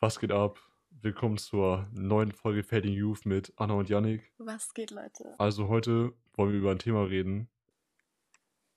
[0.00, 0.58] Was geht ab?
[1.02, 4.32] Willkommen zur neuen Folge Fading Youth mit Anna und Yannick.
[4.38, 5.34] Was geht, Leute?
[5.38, 7.48] Also heute wollen wir über ein Thema reden,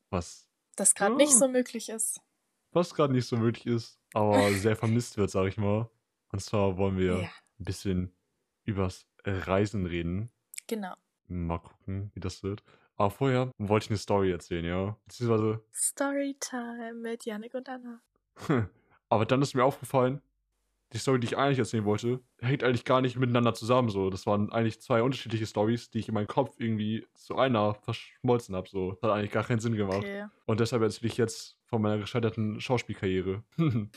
[0.09, 1.37] was, Das gerade nicht Ja.
[1.39, 2.19] so möglich ist.
[2.71, 5.89] was gerade nicht so möglich ist, aber sehr vermisst wird, sag ich mal.
[6.31, 7.29] Und zwar wollen wir Ja,
[7.59, 8.13] ein bisschen
[8.65, 10.31] übers Reisen reden.
[10.67, 10.93] genau.
[11.27, 12.63] Mal gucken, wie das wird.
[12.95, 14.97] Aber vorher wollte ich eine Story erzählen, ja.
[15.05, 18.01] Beziehungsweise, Storytime mit Yannick und Anna.
[19.09, 20.21] aber dann ist mir aufgefallen,
[20.93, 23.89] die Story, die ich eigentlich erzählen wollte, hängt eigentlich gar nicht miteinander zusammen.
[23.89, 27.73] So, das waren eigentlich zwei unterschiedliche Stories, die ich in meinem Kopf irgendwie zu einer
[27.73, 28.69] verschmolzen habe.
[28.69, 29.97] So, das hat eigentlich gar keinen Sinn gemacht.
[29.97, 30.25] Okay.
[30.45, 33.43] Und deshalb erzähle ich jetzt von meiner gescheiterten Schauspielkarriere.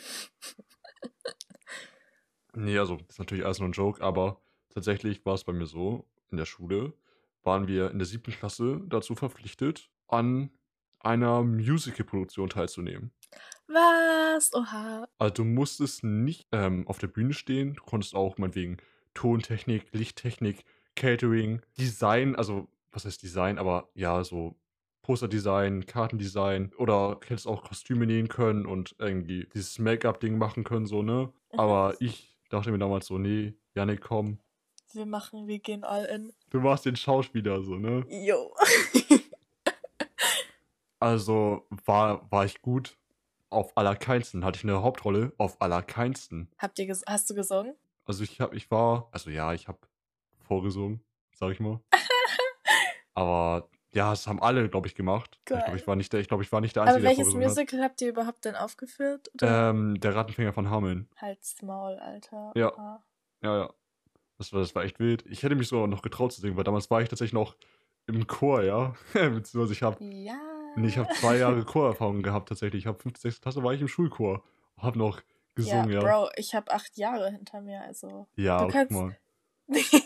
[2.54, 4.40] nee, also, das ist natürlich alles nur ein Joke, aber
[4.70, 6.94] tatsächlich war es bei mir so, in der Schule
[7.42, 10.50] waren wir in der siebten Klasse dazu verpflichtet, an
[11.06, 13.12] einer Musical-Produktion teilzunehmen.
[13.68, 14.52] Was?
[14.54, 15.08] Oha.
[15.18, 18.76] Also du musstest nicht ähm, auf der Bühne stehen, du konntest auch meinetwegen
[19.14, 24.56] Tontechnik, Lichttechnik, Catering, Design, also was heißt Design, aber ja, so
[25.02, 31.02] Posterdesign, Kartendesign oder hättest auch Kostüme nähen können und irgendwie dieses Make-up-Ding machen können, so,
[31.02, 31.32] ne?
[31.52, 31.60] Mhm.
[31.60, 34.38] Aber ich dachte mir damals so, nee, Janik, komm,
[34.92, 36.32] Wir machen, wir gehen all in.
[36.50, 38.04] du warst den Schauspieler, so, ne?
[38.08, 38.52] Yo.
[40.98, 42.96] Also war, war ich gut.
[43.48, 46.50] Auf allerkeinsten hatte ich eine Hauptrolle, auf allerkeinsten.
[46.58, 47.74] Habt ihr hast du gesungen?
[48.04, 49.78] Also ich hab, ich war, also ja, ich habe
[50.46, 51.00] vorgesungen,
[51.34, 51.80] sag ich mal.
[53.14, 55.36] Aber ja, das haben alle, glaube ich, gemacht.
[55.38, 55.76] Ich glaube, Geil.
[55.76, 57.82] ich war nicht der, ich glaube, ich war nicht der Aber Einzige, der welches Musical
[57.82, 59.30] habt ihr überhaupt denn aufgeführt?
[59.40, 59.70] hat.
[59.70, 61.08] Ähm, der Rattenfänger von Hameln.
[61.16, 62.52] Halt's Maul, Alter.
[62.54, 62.72] Ja.
[62.74, 63.04] Oha.
[63.42, 63.74] Ja, ja.
[64.38, 65.24] Das war, das war echt wild.
[65.26, 67.56] Ich hätte mich sogar noch getraut zu singen, weil damals war ich tatsächlich noch
[68.06, 68.94] im Chor, ja.
[69.14, 70.38] Beziehungsweise ich habe Ja.
[70.76, 72.82] Nee, ich habe zwei Jahre Chorerfahrung gehabt tatsächlich.
[72.84, 74.42] Ich habe fünfte, sechste Klasse war ich im Schulchor.
[74.78, 75.20] Hab noch
[75.54, 76.00] gesungen, ja.
[76.00, 78.26] Bro, ich habe acht Jahre hinter mir, also.
[78.36, 79.16] Ja, Du guck kannst- mal.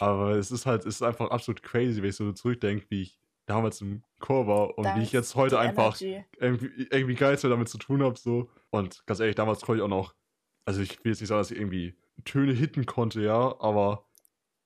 [0.00, 3.18] Aber es ist halt, es ist einfach absolut crazy, wenn ich so zurückdenke, wie ich
[3.46, 6.24] damals im Chor war und Da wie ich jetzt heute einfach Energy.
[6.38, 8.18] irgendwie, irgendwie geil damit zu tun habe.
[8.18, 8.48] So.
[8.70, 10.14] Und ganz ehrlich, damals konnte ich auch noch,
[10.64, 14.06] also ich will jetzt nicht sagen, dass ich irgendwie Töne hitten konnte, ja, aber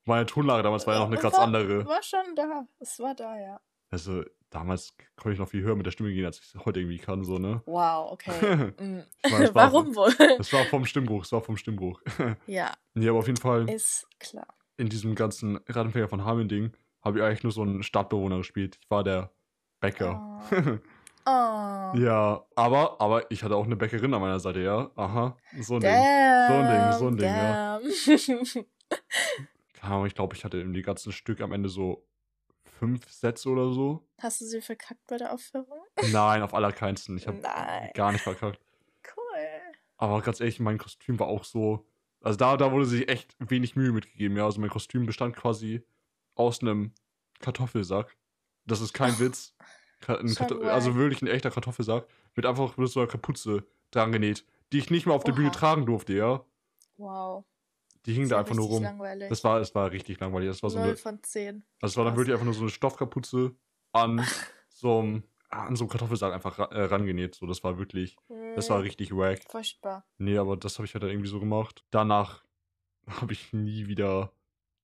[0.04, 1.86] meine Tonlage damals war ja noch eine ganz war- andere.
[1.86, 2.66] War schon da.
[2.78, 3.60] Es war da, ja.
[3.90, 6.80] Also damals konnte ich noch viel höher mit der Stimme gehen, als ich es heute
[6.80, 7.62] irgendwie kann, so, ne?
[7.66, 8.72] Wow, okay.
[8.78, 9.02] Mm.
[9.30, 10.14] Meine, es war- Warum wohl?
[10.38, 12.00] Das war vom Stimmbruch, das war vom Stimmbruch.
[12.46, 13.68] ja, nee, aber auf jeden Fall.
[13.70, 14.46] ist klar.
[14.76, 18.78] in diesem ganzen Rattenfänger von Hameln-Ding habe ich eigentlich nur so einen Stadtbewohner gespielt.
[18.82, 19.30] Ich war der
[19.80, 20.40] Bäcker.
[21.28, 21.98] Oh.
[21.98, 24.90] ja, aber, aber ich hatte auch eine Bäckerin an meiner Seite, ja.
[24.94, 25.90] Aha, so ein Ding.
[25.90, 28.66] Damn, So ein Ding, so ein Ding, damn.
[29.74, 32.06] Keine Ahnung, ich glaube, ich hatte im ganzen Stück am Ende so
[32.78, 34.06] fünf Sätze oder so.
[34.20, 35.80] Hast du sie verkackt bei der Aufführung?
[36.12, 37.16] Nein, auf allerkeinsten.
[37.16, 37.40] Ich habe
[37.94, 38.60] gar nicht verkackt.
[39.16, 39.46] Cool.
[39.96, 41.86] Aber ganz ehrlich, mein Kostüm war auch so.
[42.20, 44.44] Also da, da wurde sich echt wenig Mühe mitgegeben, ja.
[44.44, 45.82] Also mein Kostüm bestand quasi
[46.34, 46.92] aus einem
[47.40, 48.16] Kartoffelsack.
[48.66, 49.54] Das ist kein Witz.
[50.06, 52.06] Also wirklich ein echter Kartoffelsack.
[52.34, 54.44] Mit einfach mit so einer Kapuze dran genäht.
[54.72, 55.54] Die ich nicht mehr auf der Bühne Oha.
[55.54, 56.44] tragen durfte, ja.
[56.96, 57.44] Wow.
[58.06, 58.82] Die hing da einfach nur rum.
[58.82, 59.28] Langweilig.
[59.28, 60.48] Das war, es war richtig langweilig.
[60.48, 61.64] Das war so Null eine, von zehn.
[61.80, 63.54] also es war dann wirklich einfach nur so eine Stoffkapuze
[63.92, 64.24] an
[64.68, 67.34] so einem, an so einem Kartoffelsack einfach ra äh, rangenäht.
[67.34, 68.16] So, das war wirklich,
[68.54, 69.40] das war Mm, richtig wack.
[69.50, 70.06] Furchtbar.
[70.18, 71.84] Nee, aber das habe ich halt dann irgendwie so gemacht.
[71.90, 72.44] Danach
[73.20, 74.32] habe ich nie wieder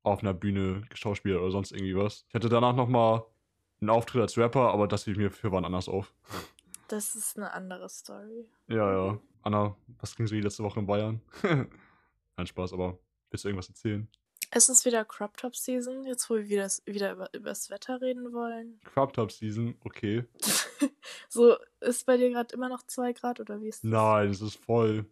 [0.02, 2.24] auf einer Bühne geschauspielt oder sonst irgendwie was.
[2.28, 3.24] Ich hatte danach nochmal
[3.80, 6.12] einen Auftritt als Rapper, aber das hielt mir für wann anders auf.
[6.88, 8.48] Das ist eine andere Story.
[8.68, 9.18] Ja, ja.
[9.42, 11.20] Anna, was ging so die letzte Woche in Bayern?
[12.36, 12.98] Kein Spaß, aber
[13.32, 14.08] willst du irgendwas erzählen?
[14.54, 18.02] Es ist wieder Crop Top Season, jetzt wo wir wieder, wieder über, über das Wetter
[18.02, 18.78] reden wollen.
[18.84, 20.26] Crop Top Season, okay.
[21.30, 23.90] so, ist bei dir gerade immer noch 2 Grad oder wie ist das?
[23.90, 25.06] Nein, es ist voll.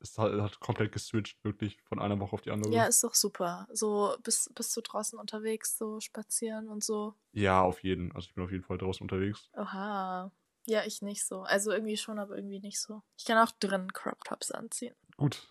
[0.00, 2.74] Es hat, hat komplett geswitcht, wirklich von einer Woche auf die andere.
[2.74, 3.66] Ja, ist doch super.
[3.72, 7.14] So, bist, bist du draußen unterwegs, so spazieren und so?
[7.32, 8.12] ja, auf jeden.
[8.12, 9.48] Also ich bin auf jeden Fall draußen unterwegs.
[9.54, 10.30] Oha.
[10.66, 11.40] Ja, ich nicht so.
[11.40, 13.02] Also irgendwie schon, aber irgendwie nicht so.
[13.16, 14.94] Ich kann auch drinnen Crop Tops anziehen.
[15.16, 15.42] Gut,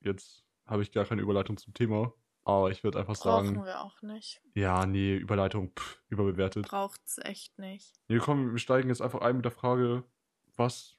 [0.00, 2.12] jetzt habe ich gar keine Überleitung zum Thema.
[2.44, 4.40] Aber ich würde einfach Brauchen sagen, wir auch nicht.
[4.54, 6.66] ja, nee, Überleitung, pff, überbewertet.
[6.66, 7.92] Braucht's echt nicht.
[8.08, 10.02] Nee, komm, wir steigen jetzt einfach ein mit der Frage,
[10.56, 10.96] was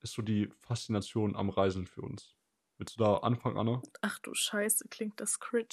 [0.00, 2.36] ist so die Faszination am Reisen für uns?
[2.76, 3.80] Willst du da anfangen, Anna?
[4.02, 5.68] Ach du Scheiße, klingt das cringe.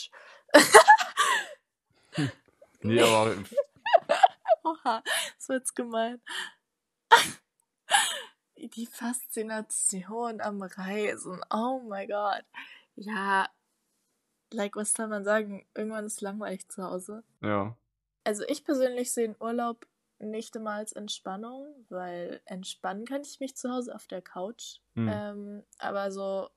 [2.81, 3.35] Nee, aber
[4.63, 5.03] Oha,
[5.37, 6.21] das war jetzt gemein.
[8.57, 11.41] Die Faszination am Reisen.
[11.49, 12.43] Oh mein Gott.
[12.99, 13.49] Ja,
[14.51, 15.65] like, was soll man sagen?
[15.75, 17.23] Irgendwann ist langweilig zu Hause.
[17.41, 17.75] ja.
[18.25, 19.87] Also ich persönlich sehe den Urlaub
[20.19, 24.81] nicht immer als Entspannung, weil entspannen kann ich mich zu Hause auf der Couch.
[24.93, 25.09] Hm.
[25.11, 26.49] Ähm, aber so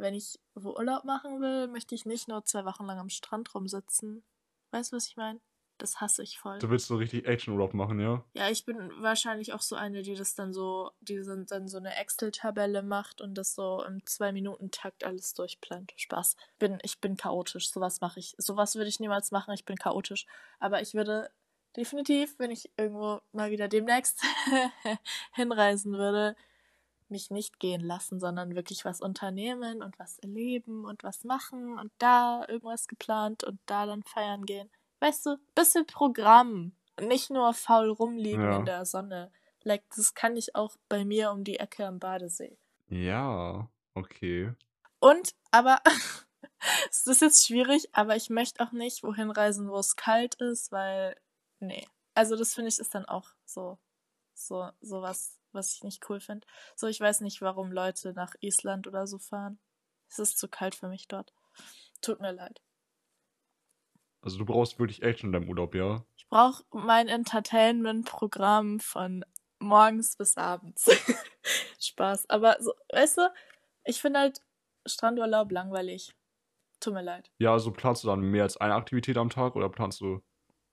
[0.00, 3.54] wenn ich wo Urlaub machen will, möchte ich nicht nur zwei Wochen lang am Strand
[3.54, 4.24] rumsitzen.
[4.72, 5.40] Weißt du, was ich meine?
[5.80, 6.58] Das hasse ich voll.
[6.58, 8.22] Du willst so richtig Action-Urlaub machen, ja?
[8.34, 11.96] Ja, ich bin wahrscheinlich auch so eine, die das dann so, die dann so eine
[11.96, 15.92] Excel-Tabelle macht und das so im Zwei-Minuten-Takt alles durchplant.
[15.96, 16.36] Spaß.
[16.58, 17.70] Bin, ich bin chaotisch.
[17.70, 18.34] Sowas mache ich.
[18.36, 19.54] Sowas würde ich niemals machen.
[19.54, 20.26] Ich bin chaotisch.
[20.58, 21.30] Aber ich würde
[21.76, 24.22] definitiv, wenn ich irgendwo mal wieder demnächst
[25.32, 26.36] hinreisen würde,
[27.08, 31.90] mich nicht gehen lassen, sondern wirklich was unternehmen und was erleben und was machen und
[31.98, 34.70] da irgendwas geplant und da dann feiern gehen.
[35.00, 36.72] Weißt du, bisschen Programm.
[37.00, 38.56] Nicht nur faul rumliegen ja.
[38.56, 39.32] in der Sonne.
[39.62, 42.58] Like, das kann ich auch bei mir um die Ecke am Badesee.
[42.88, 44.54] Ja, okay.
[45.00, 45.80] Und, aber,
[46.90, 50.72] es ist jetzt schwierig, aber ich möchte auch nicht wohin reisen, wo es kalt ist,
[50.72, 51.16] weil,
[51.58, 51.86] nee.
[52.14, 53.78] Also, das finde ich ist dann auch so,
[54.34, 56.46] so, sowas, was ich nicht cool finde.
[56.74, 59.58] So, ich weiß nicht, warum Leute nach Island oder so fahren.
[60.08, 61.32] Es ist zu kalt für mich dort.
[62.02, 62.60] Tut mir leid.
[64.22, 66.04] Also du brauchst wirklich Action in deinem Urlaub, ja?
[66.16, 69.24] Ich brauche mein Entertainment-Programm von
[69.58, 70.88] morgens bis abends.
[71.80, 72.28] Spaß.
[72.28, 73.32] Aber so, weißt du,
[73.84, 74.42] ich finde halt
[74.86, 76.14] Strandurlaub langweilig.
[76.80, 77.30] Tut mir leid.
[77.38, 80.22] Ja, also planst du dann mehr als eine Aktivität am Tag oder planst du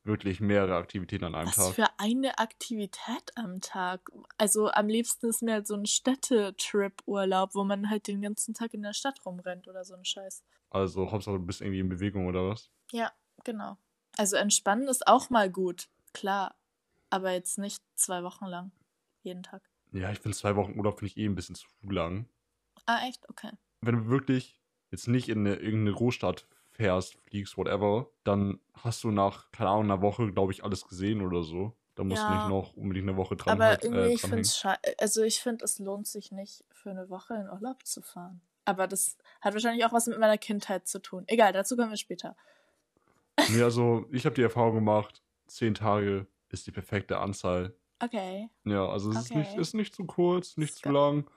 [0.03, 1.65] wirklich mehrere Aktivitäten an einem Was Tag?
[1.65, 4.09] Was für eine Aktivität am Tag?
[4.37, 8.73] Also am liebsten ist mir halt so ein Städtetrip-Urlaub, wo man halt den ganzen Tag
[8.73, 10.43] in der Stadt rumrennt oder so ein Scheiß.
[10.69, 12.69] Also Hauptsache du bist irgendwie in Bewegung oder was?
[12.91, 13.11] Ja,
[13.43, 13.77] genau.
[14.17, 16.55] Also entspannen ist auch mal gut, klar.
[17.09, 18.71] Aber jetzt nicht zwei Wochen lang.
[19.21, 19.61] Jeden Tag.
[19.93, 22.27] Ja, ich finde zwei Wochen Urlaub finde ich eh ein bisschen zu lang.
[22.85, 23.27] Ah, echt?
[23.29, 23.51] Okay.
[23.81, 24.59] Wenn du wirklich
[24.91, 29.85] jetzt nicht in eine, irgendeine Großstadt fährst, fliegst, whatever, dann hast du nach, keine Ahnung,
[29.85, 31.75] einer Woche, glaube ich, alles gesehen oder so.
[31.95, 34.21] Da musst ja, du nicht noch unbedingt eine Woche dran Aber halt, irgendwie, äh, ich
[34.21, 34.63] finde es
[34.99, 38.41] also ich finde, es lohnt sich nicht, für eine Woche in Urlaub zu fahren.
[38.65, 41.23] Aber das hat wahrscheinlich auch was mit meiner Kindheit zu tun.
[41.27, 42.35] Egal, dazu kommen wir später.
[43.49, 47.75] Nee, also ich habe die Erfahrung gemacht, zehn Tage ist die perfekte Anzahl.
[47.99, 48.49] Okay.
[48.65, 49.41] Ja, also es okay.
[49.41, 51.29] ist, nicht, ist nicht zu kurz, nicht zu lang.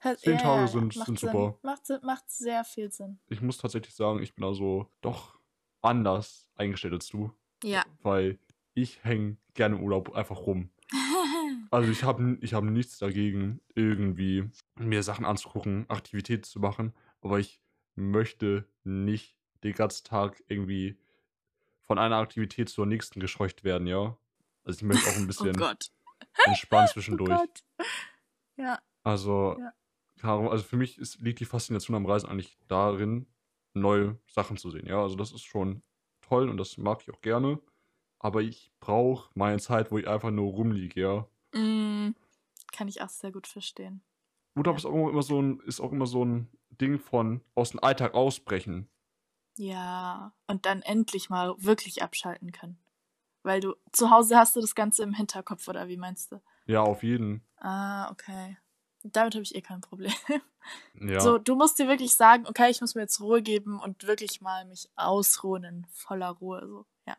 [0.00, 1.58] Zehn ja, Tage sind, sind super.
[1.62, 3.18] Macht, macht sehr viel Sinn.
[3.26, 5.38] Ich muss tatsächlich sagen, ich bin also doch
[5.82, 7.32] anders eingestellt als du.
[7.64, 7.84] Ja.
[8.02, 8.38] Weil
[8.74, 10.70] ich hänge gerne im Urlaub einfach rum.
[11.70, 17.40] also ich habe ich hab nichts dagegen, irgendwie mir Sachen anzugucken, Aktivitäten zu machen, aber
[17.40, 17.60] ich
[17.96, 20.96] möchte nicht den ganzen Tag irgendwie
[21.88, 24.16] von einer Aktivität zur nächsten gescheucht werden, ja.
[24.64, 25.72] Also ich möchte auch ein oh bisschen oh
[26.44, 27.32] entspannen zwischendurch.
[27.32, 27.84] Oh.
[28.56, 28.78] Ja.
[29.02, 29.58] Also,
[30.22, 30.48] ja.
[30.48, 33.26] also für mich ist, liegt die Faszination am Reisen eigentlich darin,
[33.72, 35.02] neue Sachen zu sehen, ja.
[35.02, 35.82] Also das ist schon
[36.20, 37.58] toll und das mag ich auch gerne.
[38.20, 41.28] Aber ich brauche meine Zeit, wo ich einfach nur rumliege, ja.
[41.58, 42.14] Mm,
[42.72, 44.02] kann ich auch sehr gut verstehen.
[44.56, 44.78] Urlaub ja.
[44.78, 48.12] ist auch immer so ein, ist auch immer so ein Ding von aus dem Alltag
[48.12, 48.90] ausbrechen.
[49.58, 52.78] Ja, und dann endlich mal wirklich abschalten können.
[53.42, 56.40] Weil du zu Hause hast du das Ganze im Hinterkopf, oder wie meinst du?
[56.66, 57.42] Ja, auf jeden.
[57.56, 58.56] Ah, okay.
[59.02, 60.12] Damit habe ich eh kein Problem.
[61.00, 61.20] Ja.
[61.20, 64.42] So, du musst dir wirklich sagen, okay, ich muss mir jetzt Ruhe geben und wirklich
[64.42, 66.60] mal mich ausruhen in voller Ruhe.
[66.66, 67.16] So, ja.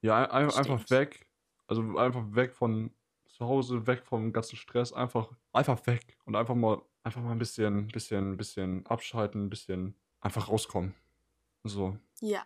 [0.00, 1.28] Ja, ein, einfach weg.
[1.68, 2.92] Also einfach weg von
[3.28, 7.38] zu Hause, weg vom ganzen Stress, einfach, einfach weg und einfach mal, einfach mal ein
[7.38, 10.94] bisschen, bisschen, bisschen abschalten, ein bisschen einfach rauskommen.
[11.64, 11.98] So.
[12.20, 12.44] Ja,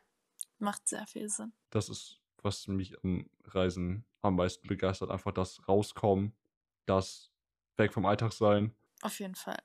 [0.59, 1.53] macht sehr viel Sinn.
[1.71, 5.11] Das ist, was mich am Reisen am meisten begeistert.
[5.11, 6.35] Einfach das Rauskommen,
[6.87, 7.31] das
[7.77, 8.75] Weg vom Alltag sein.
[9.03, 9.59] Auf jeden Fall.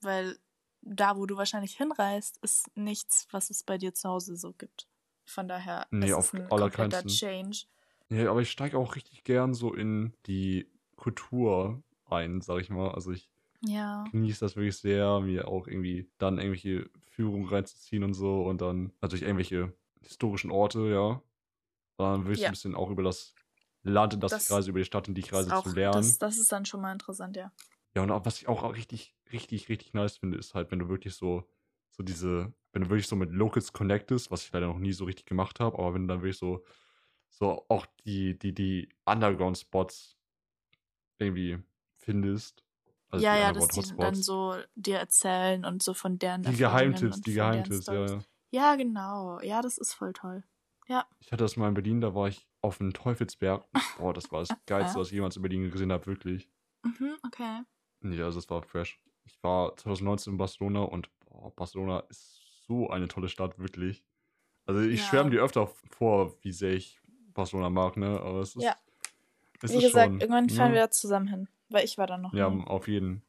[0.00, 0.38] Weil
[0.82, 4.88] da, wo du wahrscheinlich hinreist, ist nichts, was es bei dir zu Hause so gibt.
[5.24, 7.66] Von daher nee, ist auf es ein kompletter Change.
[8.08, 12.90] Ja, aber ich steige auch richtig gern so in die Kultur ein, sag ich mal.
[12.90, 13.30] Also ich
[13.62, 14.04] ja.
[14.10, 18.92] genieße das wirklich sehr, mir auch irgendwie dann irgendwelche Führungen reinzuziehen und so und dann
[19.00, 21.22] natürlich irgendwelche historischen Orte, ja.
[21.96, 22.48] Dann will ich ja.
[22.48, 23.34] ein bisschen auch über das
[23.82, 25.74] Land, in das, das ich reise, über die Stadt, in die ich reise, auch, zu
[25.74, 25.96] lernen.
[25.96, 27.52] Das, das ist dann schon mal interessant, ja.
[27.94, 30.88] Ja, und auch, was ich auch richtig, richtig, richtig nice finde, ist halt, wenn du
[30.88, 31.48] wirklich so,
[31.90, 35.04] so diese, wenn du wirklich so mit Locals connectest, was ich leider noch nie so
[35.04, 36.64] richtig gemacht habe, aber wenn du dann wirklich so,
[37.28, 40.16] so auch die, die, die Underground-Spots
[41.18, 41.58] irgendwie
[41.96, 42.64] findest,
[43.10, 47.20] also ja, ja, dass die dann so dir erzählen und so von deren Die Geheimtipps,
[47.20, 48.18] die Geheimtipps, ja, ja.
[48.52, 49.40] Ja, genau.
[49.40, 50.44] Ja, das ist voll toll.
[50.88, 51.06] Ja.
[51.20, 53.64] Ich hatte das mal in Berlin, da war ich auf dem Teufelsberg.
[53.98, 56.48] Boah, das war das Geilste, was ich jemals in Berlin gesehen habe, wirklich.
[56.82, 57.62] Mhm, okay.
[58.02, 59.00] Ja, also das war fresh.
[59.24, 64.04] Ich war 2019 in Barcelona und boah, Barcelona ist so eine tolle Stadt, wirklich.
[64.66, 65.06] Also ich ja.
[65.06, 67.00] schwärme dir öfter vor, wie sehr ich
[67.34, 68.20] Barcelona mag, ne?
[68.20, 68.62] Aber es ist.
[68.62, 68.76] Ja.
[69.62, 70.78] Es wie ist gesagt, schon, irgendwann fahren ne?
[70.78, 71.48] wir zusammen hin.
[71.70, 72.34] Weil ich war da noch.
[72.34, 72.64] Ja, nie.
[72.66, 73.22] auf jeden.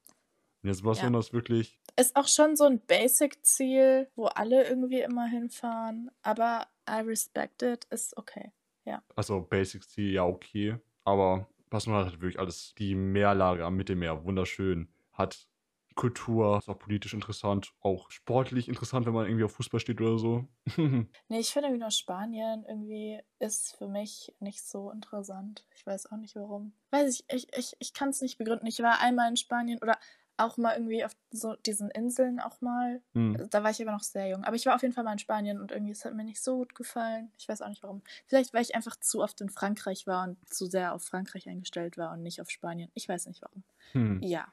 [0.63, 1.19] Jetzt Barcelona ja.
[1.19, 1.79] ist wirklich.
[1.97, 6.11] Ist auch schon so ein Basic-Ziel, wo alle irgendwie immer hinfahren.
[6.21, 8.51] Aber I respect it, ist okay.
[8.85, 9.03] Ja.
[9.15, 10.77] Also Basic Ziel, ja, okay.
[11.03, 12.73] Aber Barcelona hat wirklich alles.
[12.77, 14.89] Die Meerlage am Mittelmeer, wunderschön.
[15.13, 15.47] Hat
[15.95, 20.17] Kultur, ist auch politisch interessant, auch sportlich interessant, wenn man irgendwie auf Fußball steht oder
[20.17, 20.47] so.
[20.77, 25.65] nee, ich finde irgendwie nur Spanien irgendwie ist für mich nicht so interessant.
[25.75, 26.73] Ich weiß auch nicht warum.
[26.91, 28.67] Weiß ich, ich, ich, ich kann es nicht begründen.
[28.67, 29.97] Ich war einmal in Spanien oder
[30.37, 33.01] auch mal irgendwie auf so diesen Inseln auch mal.
[33.13, 33.47] Mhm.
[33.49, 34.43] Da war ich aber noch sehr jung.
[34.43, 36.41] Aber ich war auf jeden Fall mal in Spanien und irgendwie es hat mir nicht
[36.41, 37.31] so gut gefallen.
[37.37, 38.01] Ich weiß auch nicht warum.
[38.25, 41.97] Vielleicht, weil ich einfach zu oft in Frankreich war und zu sehr auf Frankreich eingestellt
[41.97, 42.89] war und nicht auf Spanien.
[42.93, 43.63] Ich weiß nicht warum.
[43.93, 44.21] Mhm.
[44.23, 44.47] Ja.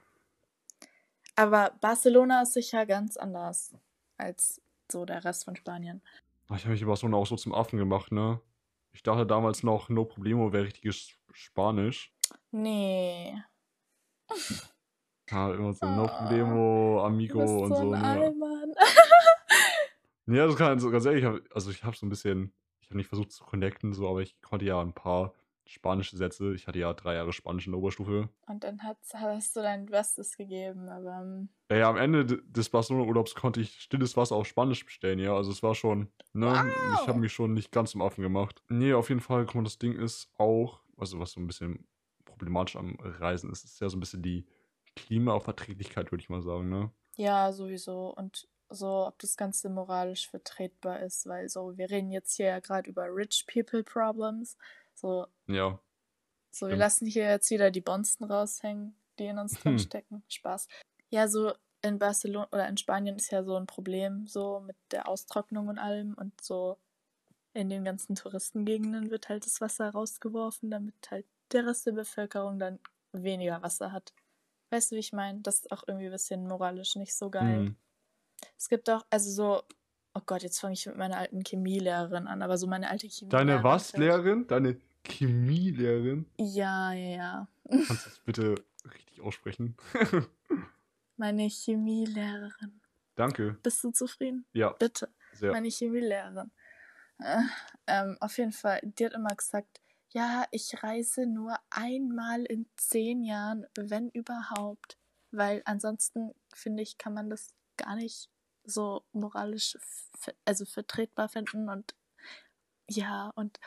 [1.38, 3.72] Aber Barcelona ist sicher ganz anders
[4.16, 6.02] als so der Rest von Spanien.
[6.52, 8.40] Ich habe mich Barcelona auch so zum Affen gemacht, ne?
[8.90, 12.12] Ich dachte damals noch, no problemo wäre richtiges Spanisch.
[12.50, 13.40] Nee.
[15.30, 17.92] Ja, immer so, no ah, problemo, amigo und so.
[17.92, 18.74] Ein ne?
[20.38, 23.08] ja, das kann so ganz ehrlich, also ich habe so ein bisschen, ich habe nicht
[23.08, 25.34] versucht zu connecten, so, aber ich konnte ja ein paar
[25.68, 26.54] spanische Sätze.
[26.54, 28.28] Ich hatte ja drei Jahre Spanisch in der Oberstufe.
[28.46, 31.20] Und dann hast, hast du dein Bestes gegeben, aber.
[31.22, 35.34] Ähm, ja, ja, am Ende des Barcelona-Urlaubs konnte ich stilles Wasser auf Spanisch bestellen, ja.
[35.34, 36.46] Also es war schon, ne?
[36.46, 37.00] Wow.
[37.00, 38.62] Ich habe mich schon nicht ganz zum Affen gemacht.
[38.68, 41.86] Nee, auf jeden Fall, guck mal, das Ding ist auch, also was so ein bisschen
[42.24, 44.46] problematisch am Reisen ist, ist ja so ein bisschen die
[44.96, 46.90] Klimaverträglichkeit, würde ich mal sagen, ne?
[47.16, 48.14] Ja, sowieso.
[48.14, 52.60] Und so, ob das Ganze moralisch vertretbar ist, weil so, wir reden jetzt hier ja
[52.60, 54.56] gerade über Rich People Problems.
[54.94, 55.26] So.
[55.46, 55.78] Ja.
[56.50, 60.22] So, wir lassen hier jetzt wieder die Bonzen raushängen, die in uns drin stecken.
[60.28, 60.68] Spaß.
[61.10, 65.08] Ja, so in Barcelona oder in Spanien ist ja so ein Problem, so mit der
[65.08, 66.78] Austrocknung und allem und so
[67.54, 72.58] in den ganzen Touristengegenden wird halt das Wasser rausgeworfen, damit halt der Rest der Bevölkerung
[72.58, 72.78] dann
[73.12, 74.12] weniger Wasser hat.
[74.70, 75.40] Weißt du, wie ich meine?
[75.40, 77.60] Das ist auch irgendwie ein bisschen moralisch nicht so geil.
[77.60, 77.76] Mhm.
[78.56, 79.62] Es gibt auch, also so,
[80.14, 83.48] oh Gott, jetzt fange ich mit meiner alten Chemielehrerin an, aber so meine alte Chemielehrerin.
[83.48, 84.46] Deine was, Lehrerin?
[84.46, 86.26] Deine Chemielehrerin?
[86.38, 87.48] Ja, ja, ja.
[87.68, 88.54] Kannst du das bitte
[88.84, 89.76] richtig aussprechen?
[91.16, 92.80] meine Chemielehrerin.
[93.14, 93.58] Danke.
[93.62, 94.46] Bist du zufrieden?
[94.52, 94.70] Ja.
[94.70, 95.08] Bitte.
[95.32, 95.52] Sehr.
[95.52, 96.50] Meine Chemielehrerin.
[97.18, 97.42] Äh,
[97.86, 99.80] ähm, auf jeden Fall, die hat immer gesagt,
[100.10, 104.96] ja, ich reise nur einmal in zehn Jahren, wenn überhaupt.
[105.30, 108.28] Weil ansonsten, finde ich, kann man das gar nicht
[108.64, 109.78] so moralisch,
[110.44, 111.68] also vertretbar finden.
[111.68, 111.94] Und
[112.88, 113.58] ja, und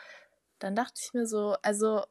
[0.58, 2.04] dann dachte ich mir so, also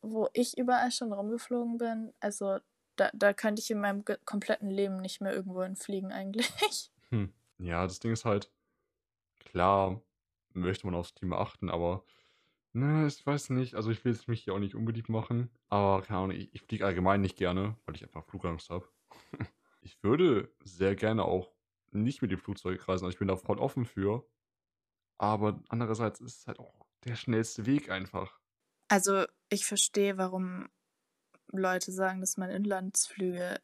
[0.00, 2.58] wo ich überall schon rumgeflogen bin, also
[2.96, 6.50] da, da könnte ich in meinem kompletten Leben nicht mehr irgendwo hinfliegen eigentlich.
[7.10, 7.30] Hm.
[7.58, 8.50] Ja, das Ding ist halt,
[9.38, 10.00] klar
[10.54, 12.06] möchte man aufs Klima achten, aber
[12.74, 13.74] Ne, ich weiß nicht.
[13.74, 15.50] Also ich will es mich hier auch nicht unbedingt machen.
[15.68, 18.88] Aber keine Ahnung, ich, ich fliege allgemein nicht gerne, weil ich einfach Flugangst habe.
[19.82, 21.52] ich würde sehr gerne auch
[21.90, 23.04] nicht mit dem Flugzeug reisen.
[23.04, 24.26] Also ich bin da voll offen für.
[25.18, 28.40] Aber andererseits ist es halt auch der schnellste Weg einfach.
[28.88, 30.68] Also ich verstehe, warum
[31.48, 33.60] Leute sagen, dass man Inlandsflüge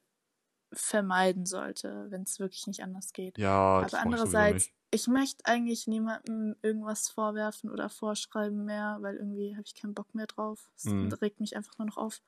[0.72, 3.38] vermeiden sollte, wenn es wirklich nicht anders geht.
[3.38, 9.64] Ja, aber andererseits, ich möchte eigentlich niemandem irgendwas vorwerfen oder vorschreiben mehr, weil irgendwie habe
[9.64, 10.70] ich keinen Bock mehr drauf.
[10.76, 11.12] Es mhm.
[11.14, 12.20] regt mich einfach nur noch auf.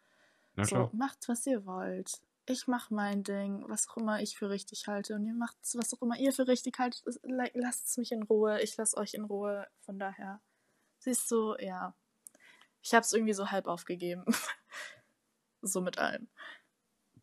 [0.56, 0.90] Ja, so, klar.
[0.92, 2.20] macht, was ihr wollt.
[2.50, 5.14] Ich mache mein Ding, was auch immer ich für richtig halte.
[5.14, 7.04] Und ihr macht was auch immer ihr für richtig haltet.
[7.22, 8.60] Lasst es mich in Ruhe.
[8.60, 9.68] Ich lasse euch in Ruhe.
[9.82, 10.40] Von daher,
[10.98, 11.94] siehst du, ja.
[12.82, 14.24] Ich habe es irgendwie so halb aufgegeben.
[15.62, 16.26] so mit allem.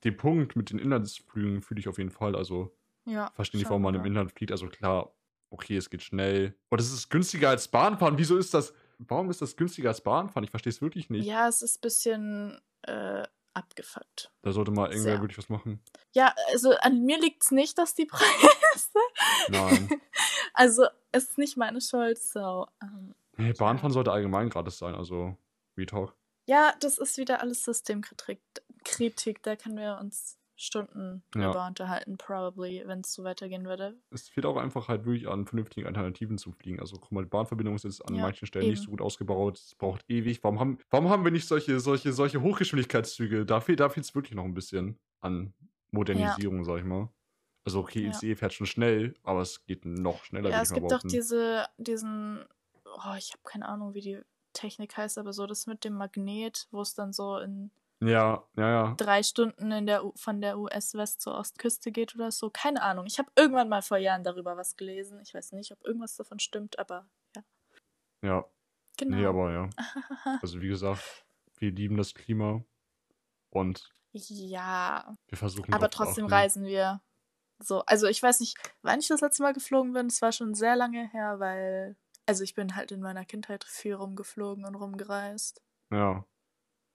[0.05, 2.33] Den Punkt mit den Inlandsflügen fühle ich auf jeden Fall.
[2.33, 4.53] Also, ja, verstehe nicht, warum man im Inland fliegt.
[4.53, 5.13] Also klar,
[5.49, 6.55] okay, es geht schnell.
[6.69, 8.17] Und es ist günstiger als Bahnfahren.
[8.17, 8.73] Wieso ist das?
[8.99, 10.45] Warum ist das günstiger als Bahnfahren?
[10.45, 11.25] Ich verstehe es wirklich nicht.
[11.25, 14.31] Ja, es ist ein bisschen äh, abgefuckt.
[14.43, 15.21] Da sollte mal irgendwer Sehr.
[15.21, 15.83] wirklich was machen.
[16.13, 18.99] Ja, also an mir liegt es nicht, dass die Preise.
[19.49, 19.89] Nein.
[20.53, 22.67] also es ist nicht meine Schuld, so.
[22.81, 23.93] Ähm, nee, Bahnfahren ja.
[23.93, 25.37] sollte allgemein gratis sein, also
[25.77, 26.15] Retalk.
[26.45, 28.41] Ja, das ist wieder alles Systemkritik.
[28.85, 31.51] Kritik, da können wir uns Stunden ja.
[31.51, 33.95] über unterhalten, probably, wenn es so weitergehen würde.
[34.09, 36.79] Es fehlt auch einfach halt wirklich an vernünftigen Alternativen zu fliegen.
[36.79, 38.73] Also guck mal, die Bahnverbindung ist jetzt an ja, manchen Stellen eben.
[38.73, 39.59] nicht so gut ausgebaut.
[39.59, 40.43] Es braucht ewig.
[40.43, 43.45] Warum haben, warum haben wir nicht solche, solche, solche Hochgeschwindigkeitszüge?
[43.45, 45.53] Da fehlt da es wirklich noch ein bisschen an
[45.91, 46.63] Modernisierung, ja.
[46.63, 47.09] sag ich mal.
[47.63, 50.49] Also okay, ICE fährt schon schnell, aber es geht noch schneller.
[50.49, 52.45] Ja, es gibt doch diese, diesen,
[52.85, 54.21] oh, ich habe keine Ahnung, wie die
[54.53, 58.69] Technik heißt, aber so das mit dem Magnet, wo es dann so in ja, ja,
[58.69, 58.93] ja.
[58.97, 62.49] Drei Stunden in der, von der US-West zur Ostküste geht oder so.
[62.51, 63.05] Keine Ahnung.
[63.07, 65.19] Ich habe irgendwann mal vor Jahren darüber was gelesen.
[65.21, 67.43] Ich weiß nicht, ob irgendwas davon stimmt, aber ja.
[68.21, 68.45] Ja.
[68.97, 69.17] Genau.
[69.17, 69.69] Nee, aber ja.
[70.41, 71.25] also wie gesagt,
[71.57, 72.63] wir lieben das Klima
[73.49, 75.17] und ja.
[75.27, 77.01] Wir versuchen Aber trotzdem reisen wir
[77.59, 80.07] So, also ich weiß nicht, wann ich das letzte Mal geflogen bin.
[80.07, 83.93] Es war schon sehr lange her, weil, also ich bin halt in meiner Kindheit viel
[83.93, 85.61] rumgeflogen und rumgereist.
[85.91, 86.25] Ja.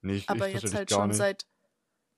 [0.03, 1.17] Nee, ich, Aber ich jetzt halt schon nicht.
[1.17, 1.47] seit,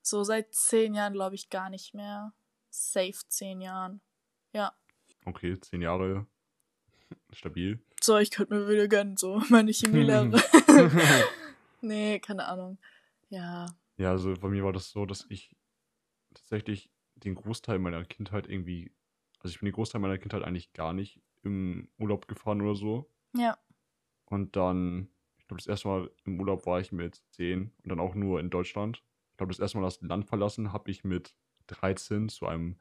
[0.01, 2.33] so seit zehn Jahren, glaube ich, gar nicht mehr.
[2.69, 4.01] Safe zehn Jahren.
[4.51, 4.73] Ja.
[5.25, 6.27] Okay, zehn Jahre.
[7.31, 7.79] Stabil.
[8.01, 10.31] So, ich könnte mir wieder gönnen, so meine Chemielehre.
[11.81, 12.77] nee, keine Ahnung.
[13.29, 13.67] Ja.
[13.97, 15.55] Ja, also bei mir war das so, dass ich
[16.33, 18.91] tatsächlich den Großteil meiner Kindheit irgendwie,
[19.39, 23.09] also ich bin den Großteil meiner Kindheit eigentlich gar nicht im Urlaub gefahren oder so.
[23.33, 23.57] Ja.
[24.25, 25.09] Und dann,
[25.45, 28.39] ich glaube, das erste Mal im Urlaub war ich mit 10 und dann auch nur
[28.39, 29.03] in Deutschland.
[29.31, 31.35] Ich glaube, das erste Mal das Land verlassen habe ich mit
[31.67, 32.77] 13 zu einem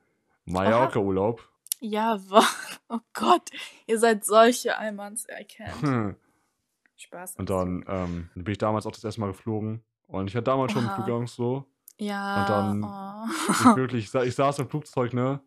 [0.47, 1.47] Mallorca-Urlaub.
[1.81, 2.19] Ja,
[2.89, 3.51] oh Gott,
[3.87, 6.15] ihr seid solche Almans, I can't.
[6.97, 7.37] Spaß.
[7.37, 9.83] Und dann ähm, bin ich damals auch das erste Mal geflogen.
[10.07, 10.95] Und ich hatte damals schon Oha.
[10.95, 11.65] Flugangst so.
[11.99, 12.41] Ja.
[12.41, 13.51] Und dann- oh.
[13.51, 15.41] Ich wirklich, ich, sa ich saß im Flugzeug, ne?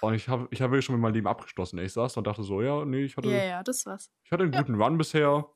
[0.00, 1.78] Und ich habe ich hab wirklich schon mit meinem Leben abgeschlossen.
[1.78, 4.10] Ich saß da und dachte so, ja, nee, ich hatte, Ja, ja, das war's.
[4.24, 5.46] ich hatte einen guten Run bisher.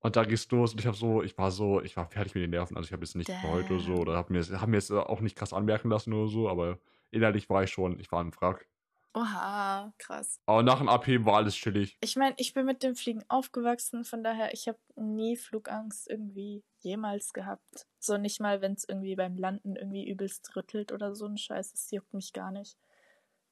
[0.00, 2.42] Und da ging's los und ich habe so, ich war so, ich war fertig mit
[2.42, 2.76] den Nerven.
[2.76, 4.00] Also ich habe jetzt nicht geheult oder so Damn.
[4.00, 6.78] oder habe mir, hab mir jetzt auch nicht krass anmerken lassen oder so, aber
[7.10, 8.66] innerlich war ich schon, ich war im Wrack.
[9.12, 10.40] Oha, krass.
[10.46, 11.98] Aber nach dem Abheben war alles chillig.
[12.00, 16.62] Ich meine, ich bin mit dem Fliegen aufgewachsen, von daher, ich habe nie Flugangst irgendwie
[16.78, 17.86] jemals gehabt.
[17.98, 21.72] So nicht mal, wenn es irgendwie beim Landen irgendwie übelst rüttelt oder so ein Scheiß.
[21.72, 22.78] Das juckt mich gar nicht.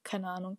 [0.04, 0.58] Keine Ahnung.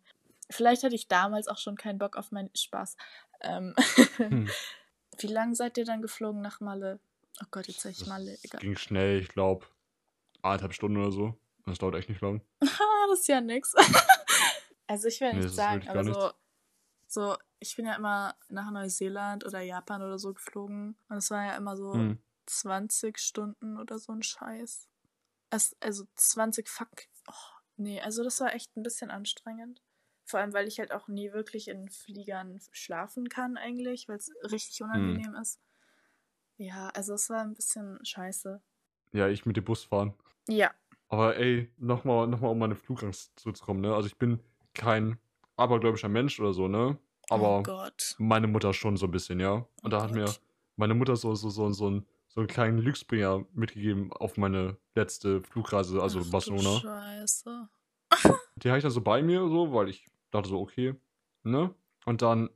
[0.52, 2.98] Vielleicht hatte ich damals auch schon keinen Bock auf meinen Spaß.
[3.42, 3.74] Ähm,
[4.18, 4.50] Hm.
[5.20, 7.00] Wie lange seid ihr dann geflogen nach Malle?
[7.42, 8.38] Oh Gott, jetzt sag ich Malle.
[8.44, 8.62] Egal.
[8.62, 9.66] ging schnell, ich glaube,
[10.42, 11.38] eineinhalb Stunden oder so.
[11.66, 12.42] Das dauert echt nicht lang.
[13.10, 13.74] Das ist ja nix.
[14.88, 16.32] also ich will Nee, nicht sagen, aber so,
[17.08, 20.96] so, ich bin ja immer nach Neuseeland oder Japan oder so geflogen.
[21.08, 22.22] Und es war ja immer so Hm.
[22.46, 24.88] 20 Stunden oder so ein Scheiß.
[25.50, 27.08] Es, also 20 fuck.
[27.28, 27.34] Oh,
[27.78, 29.82] nee, also das war echt ein bisschen anstrengend.
[30.30, 34.32] Vor allem, weil ich halt auch nie wirklich in Fliegern schlafen kann eigentlich, weil es
[34.44, 35.60] richtig unangenehm ist.
[36.58, 38.62] Ja, also es war ein bisschen scheiße.
[39.12, 40.14] Ja, ich mit dem Bus fahren.
[40.48, 40.70] Ja.
[41.08, 43.96] Aber ey, nochmal noch mal um meine Flugangst zurückzukommen, ne?
[43.96, 44.40] Also ich bin
[44.76, 45.18] kein
[45.56, 47.00] abergläubischer Mensch oder so, ne?
[47.32, 48.16] Aber oh Gott.
[48.20, 49.66] meine Mutter schon so ein bisschen, ja.
[49.82, 50.42] Und da Oh hat mir Gott.
[50.76, 55.42] meine Mutter so, so, so, so, einen, so einen kleinen Glücksbringer mitgegeben auf meine letzte
[55.42, 56.80] Flugreise, also Ach Barcelona.
[56.82, 57.68] Scheiße.
[58.58, 60.96] Die hatte ich dann so bei mir, so, weil ich dachte so, okay,
[61.44, 61.74] ne?
[62.06, 62.50] Und dann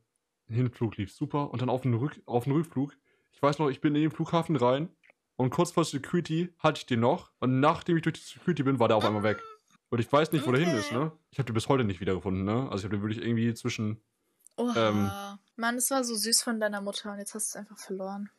[0.47, 2.95] Hinflug lief super und dann auf den, Rück, auf den Rückflug,
[3.31, 4.89] ich weiß noch, ich bin in den Flughafen rein
[5.35, 8.79] und kurz vor Security hatte ich den noch und nachdem ich durch die Security bin,
[8.79, 9.41] war der auf einmal weg.
[9.89, 11.11] Und ich weiß nicht, wo der hin ist, ne?
[11.29, 12.67] Ich habe den bis heute nicht wiedergefunden, ne?
[12.71, 14.01] Also ich habe den wirklich irgendwie zwischen,
[14.57, 14.89] Oha.
[14.89, 15.39] Ähm.
[15.55, 18.29] Mann, es war so süß von deiner Mutter und jetzt hast du es einfach verloren.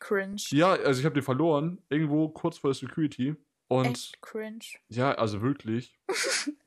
[0.00, 0.36] Cringe.
[0.50, 3.34] ja, also ich habe den verloren, irgendwo kurz vor der Security
[3.68, 4.64] und Echt cringe.
[4.88, 5.98] ja, also wirklich.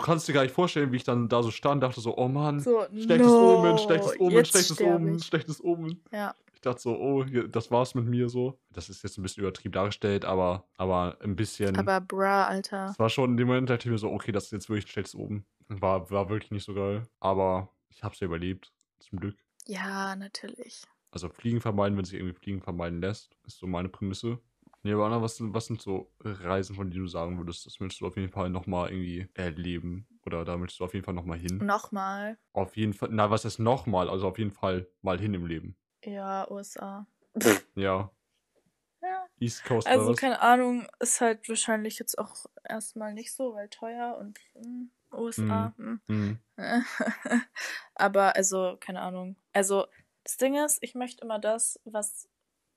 [0.00, 2.26] Du kannst dir gar nicht vorstellen, wie ich dann da so stand, dachte so, oh
[2.26, 5.24] Mann, So, schlechtes no, Omen, schlechtes Omen, schlechtes Omen, ich.
[5.24, 6.02] schlechtes Omen.
[6.10, 6.34] Ja.
[6.54, 8.58] Ich dachte so, oh, hier, das war's mit mir so.
[8.72, 11.76] Das ist jetzt ein bisschen übertrieben dargestellt, aber, aber ein bisschen.
[11.76, 12.86] Aber bra, Alter.
[12.90, 14.86] es war schon in dem Moment, dachte ich mir so, okay, das ist jetzt wirklich
[14.86, 15.44] ein schlechtes Omen.
[15.68, 17.02] War, war wirklich nicht so geil.
[17.18, 18.72] Aber ich hab's ja überlebt.
[19.00, 19.36] Zum Glück.
[19.66, 20.82] Ja, natürlich.
[21.10, 24.38] Also Fliegen vermeiden, wenn sich irgendwie Fliegen vermeiden lässt, ist so meine Prämisse.
[24.82, 27.80] Nee, aber Anna, was, sind- was sind so Reisen, von denen du sagen würdest, das
[27.80, 30.06] möchtest du auf jeden Fall nochmal irgendwie erleben?
[30.24, 31.58] Oder da möchtest du auf jeden Fall nochmal hin?
[31.58, 32.38] Nochmal.
[32.52, 34.08] Auf jeden Fall, na, was ist nochmal?
[34.08, 35.76] Also auf jeden Fall mal hin im Leben.
[36.04, 37.06] Ja, USA.
[37.74, 38.10] Ja.
[39.02, 39.26] Ja.
[39.38, 44.16] East Coast Also, keine Ahnung, ist halt wahrscheinlich jetzt auch erstmal nicht so, weil teuer
[44.18, 45.74] und hm, USA.
[45.76, 46.00] Hm.
[46.08, 46.38] Hm.
[47.94, 49.36] Aber also, keine Ahnung.
[49.52, 49.86] Also,
[50.24, 52.28] das Ding ist, ich möchte immer das, was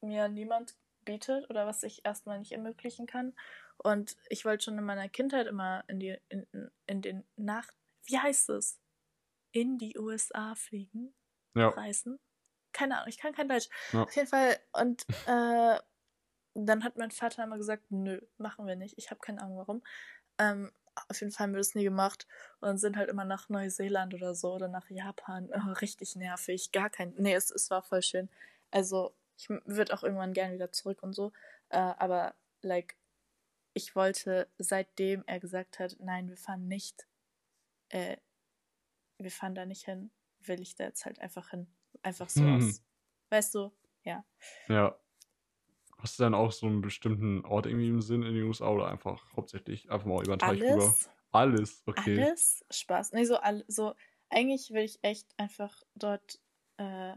[0.02, 3.34] mir niemand bietet oder was ich erstmal nicht ermöglichen kann.
[3.78, 6.48] Und ich wollte schon in meiner Kindheit immer in die, in,
[6.88, 7.68] in- den Nach,
[8.06, 8.80] wie heißt es?
[9.52, 11.14] In die USA fliegen,
[11.56, 11.70] Ja.
[11.70, 12.20] reisen.
[12.72, 13.70] Keine Ahnung, ich kann kein Deutsch.
[13.92, 14.04] Ja.
[14.04, 14.58] Auf jeden Fall.
[14.72, 15.80] Und äh,
[16.56, 18.96] dann hat mein Vater immer gesagt, nö, machen wir nicht.
[18.98, 19.84] Ich habe keine Ahnung warum.
[20.38, 20.72] Ähm,
[21.10, 22.28] auf jeden Fall haben wir das nie gemacht
[22.60, 25.50] und sind halt immer nach Neuseeland oder so oder nach Japan.
[25.52, 27.14] Oh, richtig nervig, gar kein.
[27.18, 28.30] Nee, es, es war voll schön.
[28.70, 31.32] Also, ich würde auch irgendwann gern wieder zurück und so.
[31.70, 32.96] Äh, aber, like,
[33.74, 37.08] ich wollte, seitdem er gesagt hat, nein, wir fahren nicht,
[37.90, 38.18] äh,
[39.18, 41.68] wir fahren da nicht hin, will ich da jetzt halt einfach hin.
[42.02, 42.82] Einfach so aus.
[43.30, 43.72] Weißt du?
[44.04, 44.26] Ja.
[44.68, 44.98] Ja.
[45.98, 48.88] Hast du dann auch so einen bestimmten Ort irgendwie im Sinn in den USA oder
[48.88, 50.84] einfach hauptsächlich einfach mal über den Teich rüber?
[50.84, 51.10] Alles.
[51.32, 52.22] Alles, okay.
[52.22, 53.14] Alles Spaß.
[53.14, 53.96] Nee, so, all, so
[54.30, 56.40] eigentlich will ich echt einfach dort
[56.78, 57.16] äh,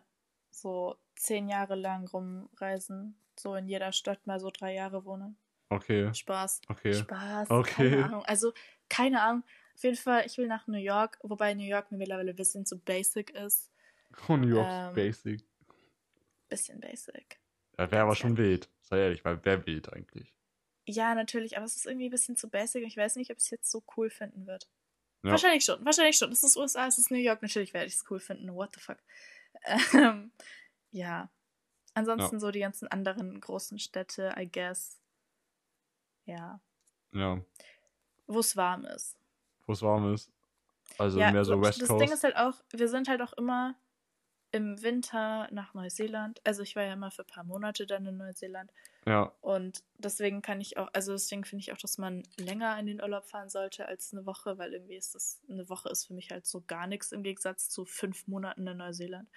[0.56, 3.18] so zehn Jahre lang rumreisen.
[3.38, 5.36] So in jeder Stadt mal so drei Jahre wohnen.
[5.68, 6.62] Okay, Spaß.
[6.68, 6.94] okay.
[6.94, 7.50] Spaß.
[7.50, 7.90] Okay.
[7.90, 8.24] Keine Ahnung.
[8.24, 8.52] Also,
[8.88, 9.42] keine Ahnung.
[9.74, 12.64] Auf jeden Fall, ich will nach New York, wobei New York mir mittlerweile ein bisschen
[12.64, 13.70] zu basic ist.
[14.28, 15.44] Oh, New York Ähm, Basic.
[16.48, 17.38] Bisschen basic.
[17.76, 18.70] Ja, wäre aber schon wild.
[18.80, 20.32] Sei ehrlich, weil wer wild eigentlich?
[20.86, 23.38] Ja, natürlich, aber es ist irgendwie ein bisschen zu basic und ich weiß nicht, ob
[23.38, 24.68] ich es jetzt so cool finden wird.
[25.24, 25.32] Ja.
[25.32, 26.30] Wahrscheinlich schon, wahrscheinlich schon.
[26.30, 28.54] Es ist USA, es ist New York, natürlich werde ich es cool finden.
[28.54, 28.98] What the fuck.
[29.94, 30.32] Ähm,
[30.90, 31.30] ja.
[31.94, 35.00] Ansonsten so die ganzen anderen großen Städte, I guess.
[36.26, 36.60] Ja.
[37.12, 37.40] Ja,
[38.26, 39.16] Wo es warm ist.
[39.66, 40.30] wo es warm ist.
[40.98, 42.00] Also ja, mehr so West das Coast.
[42.02, 43.74] Ding ist halt auch, wir sind halt auch immer
[44.52, 46.40] im Winter nach Neuseeland.
[46.44, 48.70] Also ich war ja immer für ein paar Monate dann in Neuseeland.
[49.06, 52.86] ja, Und deswegen kann ich auch, also deswegen finde ich auch, dass man länger in
[52.86, 56.14] den Urlaub fahren sollte als eine Woche, weil irgendwie ist das, eine Woche ist für
[56.14, 59.28] mich halt so gar nichts im Gegensatz zu fünf Monaten in Neuseeland.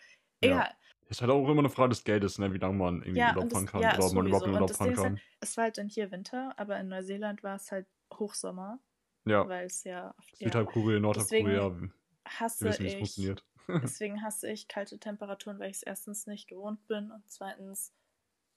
[0.43, 0.52] Ja.
[0.52, 0.72] Egal.
[1.10, 3.52] ist halt auch immer eine Frage des Geldes, ne, wie lange man irgendwie Ja, Urlaub
[3.52, 5.04] fahren kann ja, oder ob man überhaupt in Urlaub fahren kann.
[5.04, 8.80] halt, es war halt dann hier Winter, aber in Neuseeland war es halt Hochsommer,
[9.26, 11.89] Ja, weil es ja, ja Südhalbkorea, Nordhalbkorea, wir
[12.26, 13.43] hasse wissen, ich funktioniert.
[13.84, 17.93] Deswegen hasse ich kalte Temperaturen, weil ich es erstens nicht gewohnt bin und zweitens,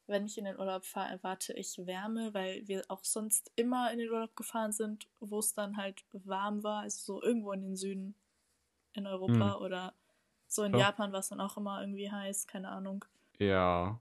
[0.07, 3.99] wenn ich in den Urlaub fahre, erwarte ich Wärme, weil wir auch sonst immer in
[3.99, 7.77] den Urlaub gefahren sind, wo es dann halt warm war, also so irgendwo in den
[7.77, 8.15] Süden
[8.95, 9.63] in Europa Hm.
[9.63, 9.95] oder
[10.49, 10.81] so in Ja.
[10.81, 13.05] Japan war es dann auch immer irgendwie heiß, keine Ahnung.
[13.39, 14.01] Ja,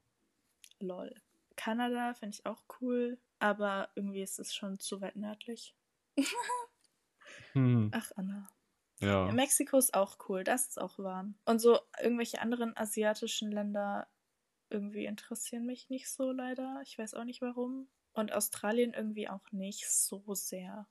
[0.80, 1.14] Lol.
[1.56, 5.76] Kanada finde ich auch cool, aber irgendwie ist es schon zu weit nördlich.
[7.54, 7.90] hm.
[7.94, 8.50] Ach, Anna.
[9.02, 9.32] Ja.
[9.32, 11.36] Mexiko ist auch cool, das ist auch warm.
[11.46, 14.08] Und so irgendwelche anderen asiatischen Länder
[14.70, 16.82] irgendwie interessieren mich nicht so leider.
[16.84, 17.88] Ich weiß auch nicht warum.
[18.14, 20.88] Und Australien irgendwie auch nicht so sehr.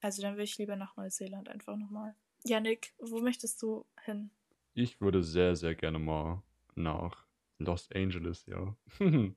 [0.00, 2.14] Also dann will ich lieber nach Neuseeland einfach nochmal.
[2.44, 4.30] Janik, wo möchtest du hin?
[4.74, 6.42] Ich würde sehr, sehr gerne mal
[6.74, 7.26] nach
[7.58, 8.76] Los Angeles, ja.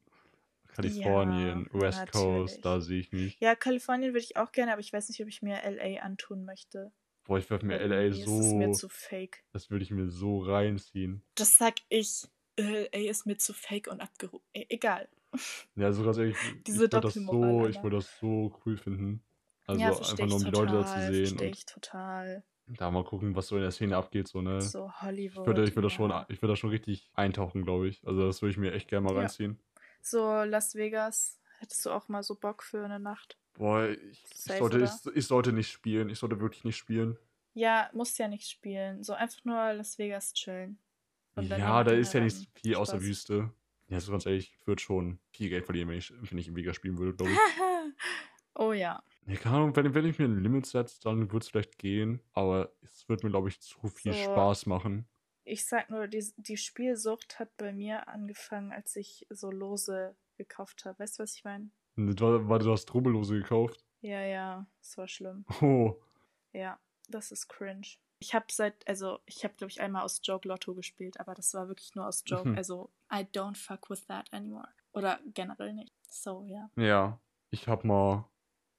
[0.67, 2.61] Kalifornien, Ja, West Coast, natürlich.
[2.61, 3.39] da sehe ich mich.
[3.39, 6.43] Ja, Kalifornien würde ich auch gerne, aber ich weiß nicht, ob ich mir LA antun
[6.43, 6.91] möchte.
[7.25, 9.43] Boah, ich werfe mir LA irgendwie ist es mir so, zu fake.
[9.53, 11.23] das würde ich mir so reinziehen.
[11.35, 12.27] Das sag ich.
[12.57, 14.45] LA ist mir zu fake und abgehoben.
[14.53, 15.09] egal.
[15.75, 19.23] Ja, so ganz ehrlich, Diese ich würde das so, ich würde das so cool finden.
[19.67, 22.43] Also ja, einfach nur ich um die Leute da zu total, sehen verstehe ich total.
[22.67, 24.73] da mal gucken, was so in der Szene abgeht, so, ne?
[24.73, 24.89] So
[25.31, 25.45] Ich Hollywood.
[25.45, 26.25] würde, ich würde das schon, ja.
[26.29, 28.05] ich würde das schon richtig eintauchen, glaube ich.
[28.07, 29.17] Also das würde ich mir echt gerne mal Ja.
[29.17, 29.59] reinziehen.
[30.01, 31.39] So Las Vegas.
[31.65, 33.39] Hättest du auch mal so Bock für eine Nacht?
[33.55, 36.09] Boah, ich, ich, sollte, ich, ich sollte nicht spielen.
[36.09, 37.17] Ich sollte wirklich nicht spielen.
[37.55, 39.03] Ja, musst ja nicht spielen.
[39.03, 40.77] So einfach nur Las Vegas chillen.
[41.35, 43.03] Ja, da ist ja nicht viel außer Spaß.
[43.03, 43.51] Wüste.
[43.87, 46.55] Ja, so ganz ehrlich, ich würde schon viel Geld verlieren, wenn ich, wenn ich im
[46.55, 47.39] Vega spielen würde, glaube ich.
[48.55, 49.01] oh ja.
[49.25, 52.21] Ja, keine Ahnung, wenn, wenn ich mir ein Limit setze, dann würde es vielleicht gehen.
[52.33, 54.19] Aber es wird mir, glaube ich, zu viel So.
[54.19, 55.07] Spaß machen.
[55.45, 60.85] Ich sag nur, die, die Spielsucht hat bei mir angefangen, als ich so Lose gekauft
[60.85, 60.99] habe.
[60.99, 61.69] Weißt du, was ich meine?
[61.95, 63.85] War, war du hast Rubbellose gekauft?
[64.01, 65.45] Ja, ja, es war schlimm.
[65.61, 65.95] Oh,
[66.53, 67.87] Ja, das ist cringe.
[68.19, 71.53] Ich habe seit, also ich habe, glaube ich, einmal aus Joke Lotto gespielt, aber das
[71.53, 72.49] war wirklich nur aus Joke.
[72.49, 72.57] Mhm.
[72.57, 74.69] Also, I don't fuck with that anymore.
[74.93, 75.93] Oder generell nicht.
[76.09, 76.69] So, ja.
[76.77, 77.19] ja.
[77.49, 78.29] Ich habe mal,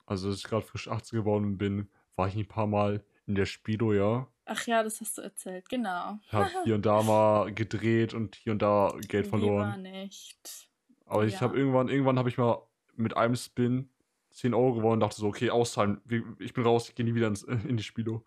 [0.07, 3.47] also als ich gerade frisch 18 geworden bin, war ich ein paar Mal in der
[3.47, 4.27] Spielo, ja.
[4.47, 6.19] Ach ja, das hast du erzählt, genau.
[6.31, 9.83] Hab hier und da mal gedreht und hier und da Geld Lieber verloren.
[9.83, 10.66] nicht.
[11.07, 11.41] Aber ich Ja.
[11.43, 12.63] habe irgendwann, irgendwann habe ich mal
[12.97, 13.91] mit einem Spin
[14.31, 16.01] 10 Euro gewonnen und dachte so, okay, auszahlen.
[16.39, 17.43] Ich bin raus, ich gehe nie wieder ins,
[17.73, 18.25] in die Spielo.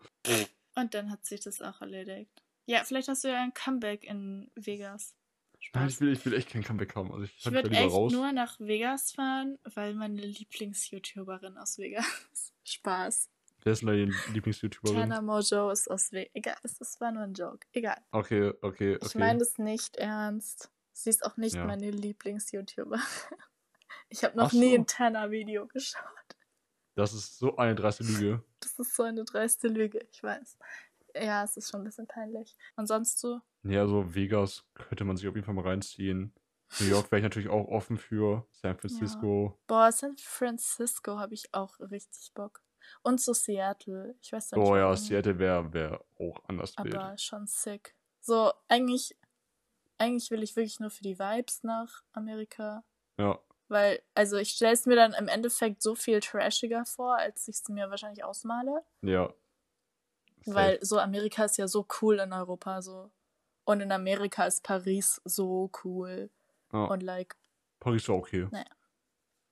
[0.74, 2.42] Und dann hat sich das auch erledigt.
[2.66, 5.14] Ja, vielleicht hast du ja ein Comeback in Vegas.
[5.74, 7.12] Nein, ich will, ich will echt kein Comeback haben.
[7.12, 8.12] Also ich, Ich würde echt raus.
[8.12, 12.04] nur nach Vegas fahren, weil meine Lieblings-YouTuberin aus Vegas.
[12.64, 13.28] Spaß.
[13.62, 14.96] Wer ist denn deine Lieblings-YouTuberin?
[14.96, 16.30] Tana Mojo ist aus Vegas.
[16.34, 17.66] Egal, es war nur ein Joke.
[17.72, 17.98] Egal.
[18.10, 18.98] Okay, okay, okay.
[19.06, 20.70] Ich meine das nicht ernst.
[21.02, 21.64] Sie ist auch nicht Ja.
[21.64, 22.98] meine Lieblings-YouTuber.
[24.12, 24.74] Ich habe noch Ach nie so.
[24.74, 26.02] ein Tanner-Video geschaut.
[26.96, 28.42] das ist so eine dreiste Lüge.
[28.58, 30.58] Das ist so eine dreiste Lüge, ich weiß.
[31.14, 32.56] Ja, es ist schon ein bisschen peinlich.
[32.74, 33.40] Und sonst so?
[33.62, 36.34] Nee, also Vegas könnte man sich auf jeden Fall mal reinziehen.
[36.80, 38.46] New York wäre ich natürlich auch offen für.
[38.50, 39.56] San Francisco.
[39.68, 42.62] Boah, San Francisco habe ich auch richtig Bock.
[43.02, 44.16] Und so Seattle.
[44.20, 44.60] Ich weiß nicht.
[44.60, 46.96] Oh ja, Seattle wäre wär auch anders wild.
[46.96, 47.94] Aber schon sick.
[48.20, 49.16] So, eigentlich,
[50.00, 52.82] eigentlich will ich wirklich nur für die Vibes nach Amerika.
[53.18, 57.46] Ja, Weil, also ich stelle es mir dann im Endeffekt so viel trashiger vor, als
[57.48, 58.82] ich es mir wahrscheinlich ausmale.
[59.02, 59.32] ja.
[60.42, 60.56] Safe.
[60.56, 63.10] Weil so Amerika ist ja so cool in Europa, so.
[63.64, 66.30] Und in Amerika ist Paris so cool.
[66.72, 66.84] ja.
[66.84, 67.36] Und like,
[67.78, 68.48] Paris war okay.
[68.50, 68.64] Naja.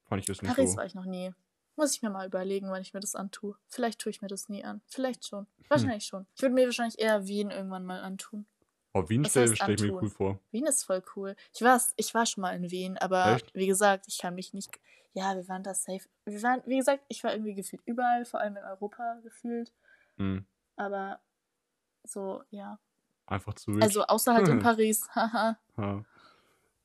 [0.09, 0.77] Fand ich jetzt nicht Paris so.
[0.79, 1.35] war ich noch nie.
[1.77, 3.55] Muss ich mir mal überlegen, wann ich mir das antue.
[3.69, 4.81] Vielleicht tue ich mir das nie an.
[4.87, 5.47] Vielleicht schon.
[5.69, 6.27] Wahrscheinlich schon.
[6.35, 8.47] Ich würde mir wahrscheinlich eher Wien irgendwann mal antun.
[9.05, 10.39] Oh, Wien stelle stell ich mir cool vor.
[10.51, 11.37] Wien ist voll cool.
[11.55, 13.55] Ich war, ich war schon mal in Wien, aber Echt?
[13.55, 14.71] wie gesagt, ich kann mich nicht.
[15.15, 16.09] Ja, wir waren da safe.
[16.25, 19.73] Wir waren, wie gesagt, ich war irgendwie gefühlt überall, vor allem in Europa gefühlt.
[20.17, 20.45] Mhm.
[20.77, 21.21] Aber
[22.05, 22.79] so, ja.
[23.27, 23.83] Einfach zu rich.
[23.83, 25.09] Also außer halt in Paris.
[25.15, 25.59] Haha.
[25.77, 26.05] Ja.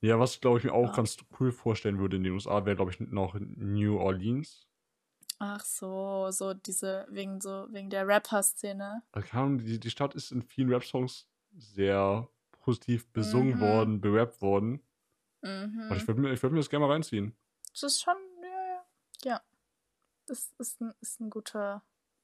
[0.01, 0.95] Ja, was glaube ich mir auch Ja.
[0.95, 4.67] ganz cool vorstellen würde in den USA, wäre glaube ich noch New Orleans.
[5.39, 9.03] Ach so, so diese, wegen so, wegen der Rapper-Szene.
[9.15, 13.59] Die, die Stadt ist in vielen Rap-Songs sehr positiv besungen Mhm.
[13.61, 14.81] worden, berappt worden.
[15.41, 15.87] Mhm.
[15.89, 17.35] Und ich würde mir, ich würd mir das gerne mal reinziehen.
[17.71, 18.85] Das ist schon, ja,
[19.31, 19.41] ja.
[20.27, 21.83] Das ist ein, ist ein guter.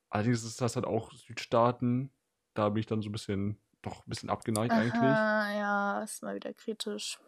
[0.09, 2.11] Allerdings ist das halt auch Südstaaten.
[2.53, 5.01] Da bin ich dann so ein bisschen, doch ein bisschen abgeneigt eigentlich.
[5.01, 7.19] Aha, ja, ist mal wieder kritisch.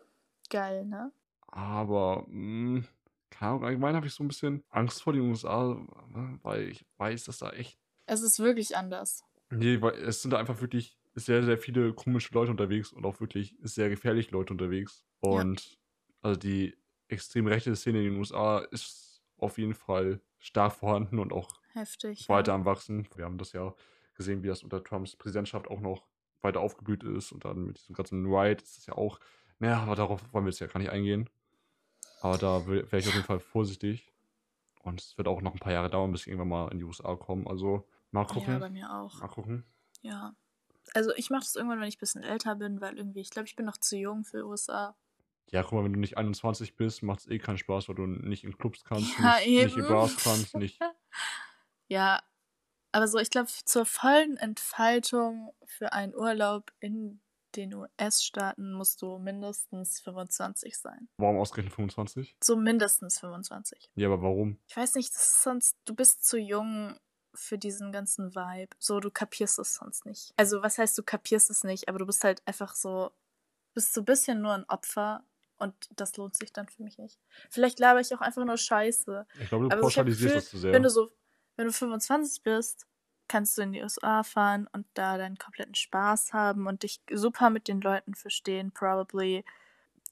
[0.49, 1.11] Geil, ne?
[1.47, 2.83] Aber, mh,
[3.29, 5.77] keine Ahnung, allgemein habe ich so ein bisschen Angst vor den USA,
[6.43, 9.23] weil ich weiß, dass da echt Es ist wirklich anders.
[9.49, 13.19] Nee, weil es sind da einfach wirklich sehr, sehr viele komische Leute unterwegs und auch
[13.19, 15.05] wirklich sehr gefährliche Leute unterwegs.
[15.19, 15.77] Und
[16.21, 21.33] also die extrem rechte Szene in den USA ist auf jeden Fall stark vorhanden und
[21.33, 22.27] auch Heftig.
[22.29, 23.07] weiter am Wachsen.
[23.15, 23.73] Wir haben das ja
[24.15, 26.07] gesehen, wie das unter Trumps Präsidentschaft auch noch
[26.41, 29.19] weiter aufgeblüht ist und dann mit diesem ganzen Riot ist das ja auch,
[29.59, 31.29] naja, aber darauf wollen wir jetzt ja gar nicht eingehen.
[32.21, 34.11] Aber da wäre ich auf jeden Fall vorsichtig.
[34.83, 36.83] Und es wird auch noch ein paar Jahre dauern, bis ich irgendwann mal in die
[36.83, 37.47] USA komme.
[37.47, 38.53] Also mal Ja, gucken.
[38.53, 39.19] ja, bei mir auch.
[39.19, 39.65] mal gucken.
[40.01, 40.35] Ja.
[40.93, 43.47] Also ich mache das irgendwann, wenn ich ein bisschen älter bin, weil irgendwie, ich glaube,
[43.47, 44.95] ich bin noch zu jung für USA.
[45.51, 48.05] Ja, guck mal, wenn du nicht 21 bist, macht es eh keinen Spaß, weil du
[48.07, 49.87] nicht in Clubs kannst, Ja, nicht, nicht in eben.
[49.89, 50.79] Bars kannst, nicht.
[51.87, 52.23] Ja,
[52.93, 57.19] aber so, ich glaube, zur vollen Entfaltung für einen Urlaub in
[57.55, 61.09] den US-Staaten musst du mindestens 25 sein.
[61.17, 62.37] Warum ausgerechnet 25?
[62.41, 63.91] So mindestens 25.
[63.95, 64.57] Ja, aber warum?
[64.67, 66.97] Ich weiß nicht, das ist sonst, du bist zu jung
[67.33, 68.75] für diesen ganzen Vibe.
[68.79, 70.33] So, du kapierst es sonst nicht.
[70.37, 73.11] Also, was heißt, du kapierst es nicht, aber du bist halt einfach so,
[73.73, 75.23] bist so ein bisschen nur ein Opfer
[75.57, 77.19] und das lohnt sich dann für mich nicht.
[77.49, 79.27] Vielleicht laber ich auch einfach nur Scheiße.
[79.39, 80.73] Ich glaube, du Aber pauschalisierst das zu sehr.
[80.73, 81.11] Wenn du so,
[81.55, 82.87] wenn du 25 bist,
[83.27, 87.49] kannst du in die USA fahren und da deinen kompletten Spaß haben und dich super
[87.49, 89.45] mit den Leuten verstehen, probably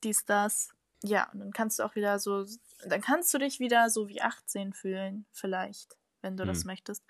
[0.04, 0.70] dies, das.
[1.04, 2.46] Ja, und dann kannst du auch wieder so,
[2.86, 6.68] dann kannst du dich wieder so wie 18 fühlen, vielleicht, wenn du das Hm.
[6.68, 7.04] möchtest.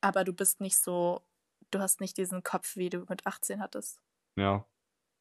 [0.00, 1.22] Aber du bist nicht so,
[1.70, 4.00] du hast nicht diesen Kopf, wie du mit 18 hattest.
[4.36, 4.64] ja,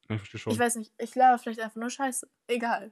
[0.09, 0.53] ich verstehe schon.
[0.53, 2.29] Ich weiß nicht, ich laber vielleicht einfach nur Scheiße.
[2.47, 2.91] Egal.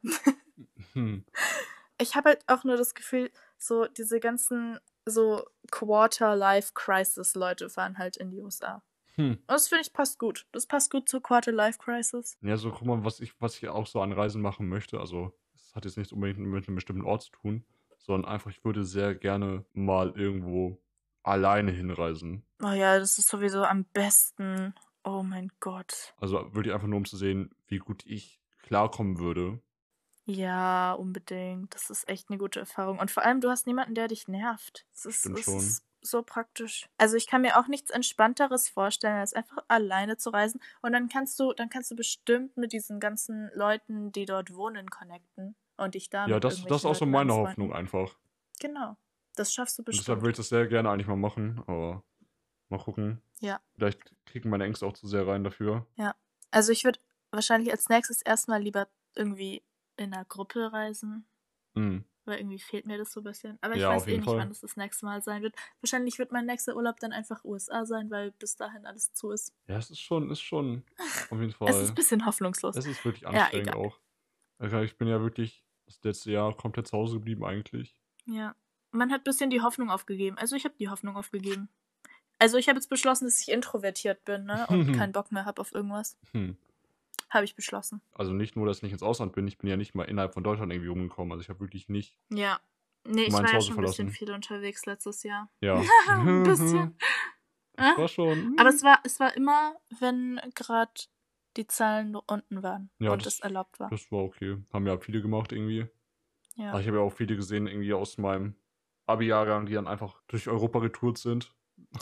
[0.93, 1.25] hm.
[2.01, 8.31] ich habe halt auch nur das Gefühl, so diese ganzen so Quarter-Life-Crisis-Leute fahren halt in
[8.31, 8.83] die USA.
[9.15, 9.31] Hm.
[9.31, 10.45] Und das finde ich passt gut.
[10.51, 12.37] Das passt gut zur Quarter-Life-Crisis.
[12.41, 14.99] Ja, so guck mal, was ich, was ich auch so an Reisen machen möchte.
[14.99, 17.65] Also, es hat jetzt nichts unbedingt mit einem bestimmten Ort zu tun,
[18.05, 20.81] sondern einfach, ich würde sehr gerne mal irgendwo
[21.23, 22.45] alleine hinreisen.
[22.63, 24.73] Oh ja, das ist sowieso am besten.
[25.03, 26.13] Oh mein Gott.
[26.17, 29.59] Also würde ich einfach nur, um zu sehen, wie gut ich klarkommen würde.
[30.25, 31.75] Ja, unbedingt.
[31.75, 32.97] Das ist echt eine gute Erfahrung.
[32.97, 34.85] Und vor allem, du hast niemanden, der dich nervt.
[34.91, 35.57] Das ist, Stimmt das schon.
[35.57, 36.89] ist so praktisch.
[36.97, 40.59] Also ich kann mir auch nichts Entspannteres vorstellen, als einfach alleine zu reisen.
[40.81, 44.89] Und dann kannst du, dann kannst du bestimmt mit diesen ganzen Leuten, die dort wohnen,
[44.89, 45.55] connecten.
[45.77, 47.33] Und dich da Ja, das, das ist auch so meine.
[47.33, 48.17] Hoffnung einfach.
[48.59, 48.97] Genau.
[49.35, 50.21] Das schaffst du Und deshalb bestimmt.
[50.21, 52.03] würde ich das sehr gerne eigentlich mal machen, aber
[52.69, 53.21] mal gucken.
[53.41, 53.59] Ja.
[53.75, 55.85] Vielleicht kriegen meine Ängste auch zu sehr rein dafür.
[56.51, 56.99] Also ich würde
[57.31, 59.61] wahrscheinlich als nächstes erstmal lieber irgendwie
[59.97, 61.25] in einer Gruppe reisen.
[61.75, 62.05] Hm.
[62.23, 63.57] Weil irgendwie fehlt mir das so ein bisschen.
[63.61, 64.37] Aber ich Ja, weiß eh nicht, Fall.
[64.37, 65.53] wann das das nächste Mal sein wird.
[65.81, 69.53] Wahrscheinlich wird mein nächster Urlaub dann einfach USA sein, weil bis dahin alles zu ist.
[69.67, 70.83] Ja, es ist schon, ist schon
[71.29, 71.69] auf jeden Fall.
[71.69, 72.77] Es ist ein bisschen hoffnungslos.
[72.77, 73.85] es ist wirklich Ja, anstrengend egal.
[73.85, 73.99] auch.
[74.57, 77.95] Also ich bin ja wirklich das letzte Jahr komplett zu Hause geblieben eigentlich.
[78.25, 78.55] Ja.
[78.91, 80.37] Man hat ein bisschen die Hoffnung aufgegeben.
[80.37, 81.69] Also ich habe die Hoffnung aufgegeben.
[82.39, 84.65] Also ich habe jetzt beschlossen, dass ich introvertiert bin ne?
[84.69, 86.17] und keinen Bock mehr habe auf irgendwas.
[86.31, 86.57] Hm.
[87.29, 88.01] Habe ich beschlossen.
[88.13, 90.33] Also nicht nur, dass ich nicht ins Ausland bin, ich bin ja nicht mal innerhalb
[90.33, 91.31] von Deutschland irgendwie rumgekommen.
[91.31, 92.17] Also ich habe wirklich nicht.
[92.29, 92.59] Ja.
[93.03, 95.49] Nee, ich war ja schon ein bisschen viel unterwegs letztes Jahr.
[95.61, 95.81] Ja.
[96.07, 96.97] ein bisschen.
[97.77, 98.55] Das war schon.
[98.57, 100.93] Aber es war, es war immer, wenn gerade
[101.57, 103.89] die Zahlen unten waren Ja, und das- es erlaubt war.
[103.89, 104.57] Das war okay.
[104.73, 105.87] Haben ja viele gemacht irgendwie.
[106.55, 106.69] Ja.
[106.71, 108.55] Aber ich habe ja auch viele gesehen, irgendwie aus meinem
[109.07, 111.53] Abi-Jahrgang, die dann einfach durch Europa getourt sind.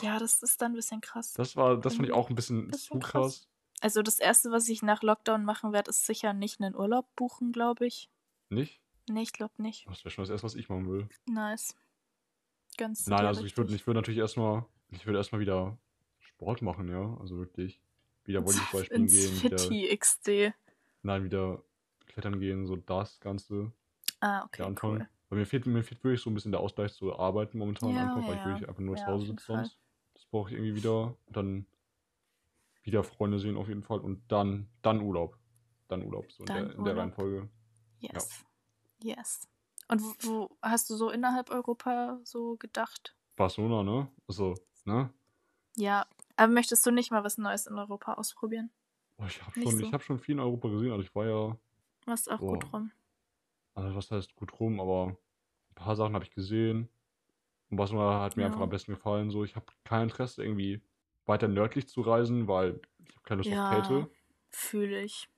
[0.02, 1.32] ja, das ist dann ein bisschen krass.
[1.34, 3.10] Das war, das fand ich Irgendwie auch ein bisschen zu krass.
[3.10, 3.48] krass.
[3.80, 7.52] Also das Erste, was ich nach Lockdown machen werde, ist sicher nicht einen Urlaub buchen,
[7.52, 8.08] glaube ich.
[8.48, 8.80] Nicht?
[9.10, 9.86] Nee, ich glaube nicht.
[9.88, 11.08] Das wäre schon das erste, was ich machen will.
[11.26, 11.76] Nice.
[12.76, 15.76] Ganz Nein, also ich würde ich würd natürlich erstmal, ich würde erstmal wieder
[16.20, 17.16] Sport machen, ja.
[17.20, 17.80] Also wirklich.
[18.24, 20.28] Wieder Volleyball spielen Ins gehen, wieder, Fitti XD.
[21.02, 21.62] nein, wieder
[22.06, 23.72] klettern gehen, so das Ganze.
[24.20, 24.90] Ah, okay, der Anfang.
[24.92, 25.08] cool.
[25.28, 28.02] Weil mir fehlt, mir fehlt wirklich so ein bisschen der Ausgleich zu arbeiten momentan Ja,
[28.02, 28.46] einfach, weil ich ja.
[28.46, 29.78] wirklich einfach nur Ja, zu Hause sitze sonst.
[30.14, 31.16] Das brauche ich irgendwie wieder.
[31.26, 31.66] Und dann
[32.82, 34.00] wieder Freunde sehen auf jeden Fall.
[34.00, 35.38] Und dann, dann Urlaub.
[35.88, 36.96] Dann Urlaub, so in, Dann der, in der.
[36.96, 37.48] Reihenfolge.
[38.00, 38.44] Yes.
[39.02, 39.48] Yes.
[39.88, 43.16] Und wo, wo hast du so innerhalb Europa so gedacht?
[43.36, 44.08] Barcelona, ne?
[44.28, 45.10] Also, ne?
[45.76, 48.70] Ja, aber möchtest du nicht mal was Neues in Europa ausprobieren?
[49.16, 49.86] Boah, ich habe schon, so.
[49.86, 50.92] ich hab schon viel in Europa gesehen.
[50.92, 51.58] Also ich war ja,
[52.06, 52.92] Warst auch gut boah, rum.
[53.74, 55.08] also was heißt gut rum, aber
[55.70, 56.88] ein paar Sachen habe ich gesehen.
[57.70, 58.64] Und was hat mir einfach Ja.
[58.64, 59.30] am besten gefallen.
[59.30, 60.82] So, ich habe kein Interesse, irgendwie
[61.26, 64.10] weiter nördlich zu reisen, weil ich habe keine Lust auf Ja, Kälte.
[64.50, 65.28] fühle ich.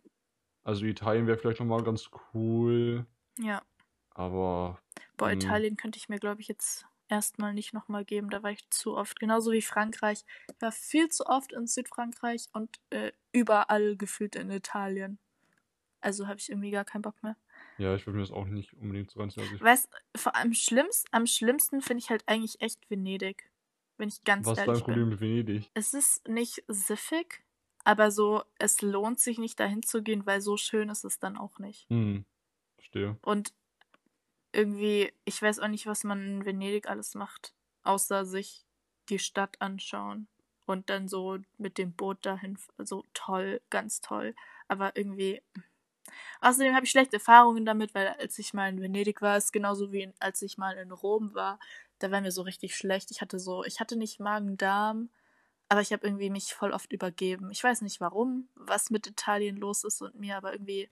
[0.65, 3.07] Also Italien wäre vielleicht nochmal ganz cool,
[3.39, 3.63] Ja.
[4.11, 4.81] aber
[5.19, 8.31] Boah, hm, Italien könnte ich mir, glaube ich, jetzt erstmal nicht nochmal geben.
[8.31, 9.21] Da war ich zu oft.
[9.21, 10.25] Genauso wie Frankreich.
[10.49, 15.19] Ich war viel zu oft in Südfrankreich und äh, überall gefühlt in Italien.
[16.01, 17.37] Also habe ich irgendwie gar keinen Bock mehr.
[17.79, 19.43] ja, ich würde mir das auch nicht unbedingt so reinziehen.
[19.45, 23.51] Also ich, Weißt vor allem schlimmst, am schlimmsten finde ich halt eigentlich echt Venedig.
[23.99, 25.09] Wenn ich ganz was ist dein ehrlich Problem bin.
[25.11, 25.71] mit Venedig?
[25.75, 27.43] Es ist nicht siffig,
[27.83, 31.37] aber so, es lohnt sich nicht dahin zu gehen, weil so schön ist es dann
[31.37, 31.89] auch nicht.
[31.89, 32.25] Hm,
[32.77, 33.17] verstehe.
[33.23, 33.53] Und
[34.57, 38.65] irgendwie, ich weiß auch nicht, was man in Venedig alles macht, außer sich
[39.11, 40.29] die Stadt anschauen
[40.65, 42.59] und dann so mit dem Boot dahin.
[42.79, 44.35] So toll, ganz toll.
[44.67, 45.43] Aber irgendwie.
[46.41, 49.93] Außerdem habe ich schlechte Erfahrungen damit, weil als ich mal in Venedig war, ist genauso
[49.93, 51.59] wie in, als ich mal in Rom war,
[51.99, 53.11] da war mir so richtig schlecht.
[53.11, 55.11] Ich hatte so, ich hatte nicht Magen-Darm,
[55.69, 57.51] aber ich habe irgendwie mich voll oft übergeben.
[57.51, 60.89] Ich weiß nicht warum, was mit Italien los ist und mir, aber irgendwie,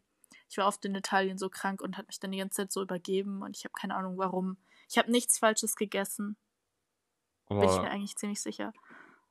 [0.49, 2.83] ich war oft in Italien so krank und hat mich dann die ganze Zeit so
[2.83, 4.57] übergeben und ich habe keine Ahnung warum.
[4.89, 6.37] Ich habe nichts Falsches gegessen,
[7.49, 8.73] bin ich mir Aber eigentlich ziemlich sicher.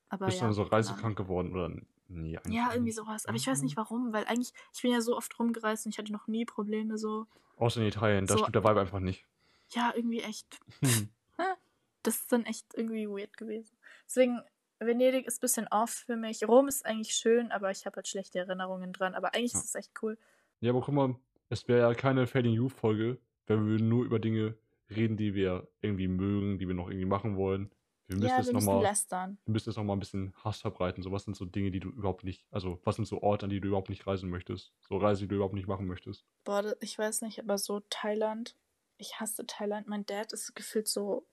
[0.10, 1.70] Aber bist du ja, dann so reisekrank geworden oder
[2.08, 3.26] nee, eigentlich Ja, irgendwie sowas.
[3.26, 5.98] Aber ich weiß nicht warum, weil eigentlich, ich bin ja so oft rumgereist und ich
[5.98, 7.26] hatte noch nie Probleme so.
[7.58, 9.26] Außer in Italien, da So, stimmt der Vibe einfach nicht.
[9.70, 10.60] ja, irgendwie echt.
[10.82, 11.10] Hm.
[12.04, 13.78] Das ist dann echt irgendwie weird gewesen.
[14.06, 14.42] Deswegen,
[14.80, 16.46] Venedig ist ein bisschen off für mich.
[16.46, 19.16] Rom ist eigentlich schön, aber ich habe halt schlechte Erinnerungen dran.
[19.16, 19.60] Aber eigentlich Ja.
[19.60, 20.18] ist es echt cool.
[20.64, 21.14] Ja, aber guck mal,
[21.50, 24.58] es wäre ja keine Fading Youth Folge, wenn wir nur über Dinge
[24.90, 27.70] reden, die wir irgendwie mögen, die wir noch irgendwie machen wollen.
[28.08, 31.04] Wir müssen Ja, jetzt nochmal, wir müssen jetzt noch mal ein bisschen Hass verbreiten.
[31.04, 33.50] So, was sind so Dinge, die du überhaupt nicht, also was sind so Orte, an
[33.50, 34.72] die du überhaupt nicht reisen möchtest?
[34.80, 36.26] So Reisen, die du überhaupt nicht machen möchtest.
[36.46, 38.56] Boah, ich weiß nicht, aber so Thailand.
[38.98, 39.90] Ich hasse Thailand.
[39.90, 41.28] Mein Dad ist gefühlt so.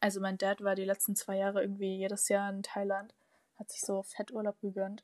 [0.00, 3.14] Also, mein Dad war die letzten zwei Jahre irgendwie jedes Jahr in Thailand.
[3.54, 5.02] Hat sich so Fetturlaub gegönnt.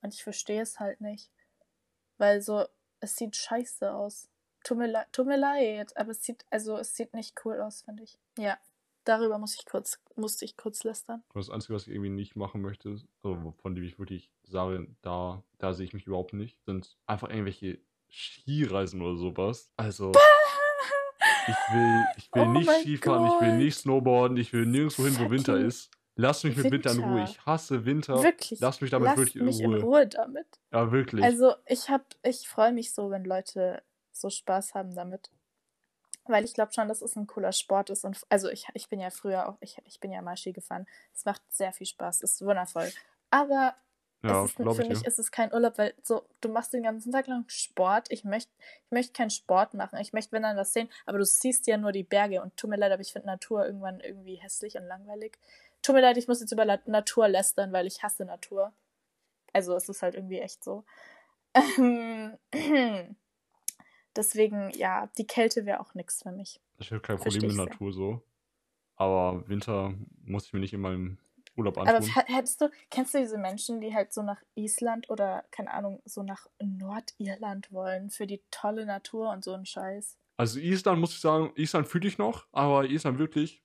[0.00, 1.30] Und ich verstehe es halt nicht.
[2.16, 2.64] Weil so,
[3.02, 4.30] es sieht scheiße aus.
[4.64, 7.82] Tut mir, le tut mir leid, aber es sieht, also es sieht nicht cool aus,
[7.82, 8.18] finde ich.
[8.38, 8.56] Ja,
[9.04, 11.24] darüber muss ich kurz, musste ich kurz lästern.
[11.34, 14.86] Und das Einzige, was ich irgendwie nicht machen möchte, also von dem ich wirklich sage,
[15.02, 19.72] da, da sehe ich mich überhaupt nicht, sind einfach irgendwelche Skireisen oder sowas.
[19.76, 20.12] Also,
[21.48, 23.78] ich will, ich will Oh nicht Skifahren, ich will nicht.
[23.78, 25.90] Snowboarden, ich will nirgendwo hin, wo Winter ist.
[26.14, 27.24] Lass mich mit Winter in Ruhe.
[27.24, 28.22] Ich hasse Winter.
[28.22, 28.60] Wirklich.
[28.60, 29.82] Lass mich damit Lasst wirklich mich in in Ruhe.
[29.82, 30.46] Ruhe damit.
[30.70, 31.24] Ja, wirklich.
[31.24, 35.30] Also ich hab, ich freue mich so, wenn Leute so Spaß haben damit.
[36.26, 38.04] Weil ich glaube schon, dass es ein cooler Sport ist.
[38.04, 40.86] Und also ich, ich bin ja früher auch, ich, ich bin ja mal Ski gefahren.
[41.14, 42.90] Es macht sehr viel Spaß, es ist wundervoll.
[43.30, 43.74] Aber
[44.22, 45.08] ja, es ist, für ich mich dir.
[45.08, 48.08] ist es kein Urlaub, weil so, du machst den ganzen Tag lang Sport.
[48.10, 48.52] Ich möchte
[48.84, 49.98] ich möcht keinen Sport machen.
[49.98, 52.40] Ich möchte, wenn dann was sehen, aber du siehst ja nur die Berge.
[52.40, 55.38] Und tut mir leid, aber ich finde Natur irgendwann irgendwie hässlich und langweilig.
[55.82, 58.72] Tut mir leid, ich muss jetzt über Natur lästern, weil ich hasse Natur.
[59.52, 60.84] Also es ist halt irgendwie echt so.
[61.54, 62.38] Ähm,
[64.14, 66.60] Deswegen, ja, die Kälte wäre auch nichts für mich.
[66.78, 67.70] Ich habe kein Versteh Problem mit.
[67.70, 68.22] Natur so.
[68.96, 71.18] Aber Winter muss ich mir nicht in meinem
[71.56, 72.14] Urlaub Aber antun.
[72.14, 76.02] h- hättest du, kennst du diese Menschen, die halt so nach Island oder, keine Ahnung,
[76.04, 80.18] so nach Nordirland wollen für die tolle Natur und so ein Scheiß?
[80.36, 83.61] Also Island muss ich sagen, Island fühle ich noch, aber Island wirklich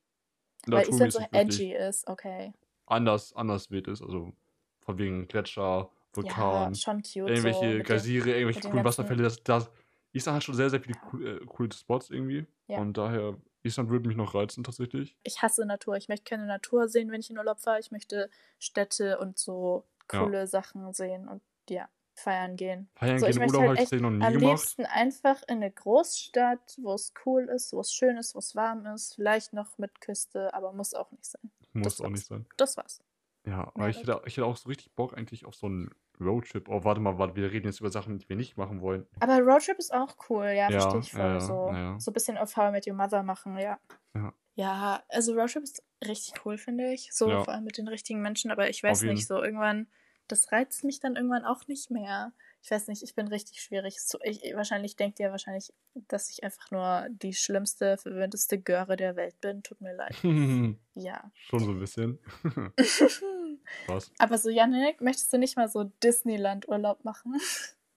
[0.75, 2.53] Weil Island so edgy ist, okay.
[2.85, 4.01] anders, anders wild ist.
[4.01, 4.33] Also
[4.81, 7.27] von wegen Gletscher, Ja, Vulkan, schon cute so.
[7.27, 9.23] irgendwelche den, Geysire, irgendwelche coolen Wasserfälle.
[9.23, 9.69] Das, das,
[10.13, 12.47] Island hat schon sehr, sehr viele cool, äh, coole Spots irgendwie.
[12.67, 12.79] ja.
[12.79, 15.17] Und daher, Island würde mich noch reizen tatsächlich.
[15.23, 15.97] Ich hasse Natur.
[15.97, 17.79] Ich möchte keine Natur sehen, wenn ich in Urlaub fahre.
[17.79, 20.23] Ich möchte Städte und so Ja.
[20.23, 22.89] coole Sachen sehen und ja, feiern gehen.
[22.95, 24.51] Feiern So, gehen Urlaub halt habe ich noch nie am gemacht.
[24.51, 28.55] liebsten einfach in eine Großstadt, wo es cool ist, wo es schön ist, wo es
[28.55, 29.15] warm ist.
[29.15, 31.51] Vielleicht noch mit Küste, aber muss auch nicht sein.
[31.73, 32.45] Muss Das auch nicht sein.
[32.57, 33.01] Das war's.
[33.45, 35.89] Ja, aber Mehr ich hätte, ich hätte auch so richtig Bock eigentlich auf so einen
[36.19, 36.67] Roadtrip.
[36.67, 39.05] Oh, warte mal, warte, wir reden jetzt über Sachen, die wir nicht machen wollen.
[39.19, 41.21] Aber Roadtrip ist auch cool, ja, verstehe Ja, ich voll.
[41.21, 41.99] ja, ja, so, ja, ja.
[41.99, 43.79] so ein bisschen auf How I Met Your Mother machen, ja.
[44.15, 44.33] Ja.
[44.55, 47.13] Ja, also Roadtrip ist richtig cool, finde ich.
[47.13, 47.43] So Ja.
[47.43, 49.87] vor allem mit den richtigen Menschen, aber ich weiß nicht, so irgendwann,
[50.27, 52.33] das reizt mich dann irgendwann auch nicht mehr.
[52.61, 54.01] Ich weiß nicht, ich bin richtig schwierig.
[54.01, 55.73] So, ich, wahrscheinlich denkt ihr wahrscheinlich,
[56.07, 59.63] dass ich einfach nur die schlimmste, verwöhnteste Göre der Welt bin.
[59.63, 60.15] Tut mir leid.
[60.99, 61.31] Ja.
[61.35, 62.17] Schon so ein bisschen.
[63.87, 64.11] Was?
[64.17, 67.39] aber so, Janik, möchtest du nicht mal so Disneyland-Urlaub machen?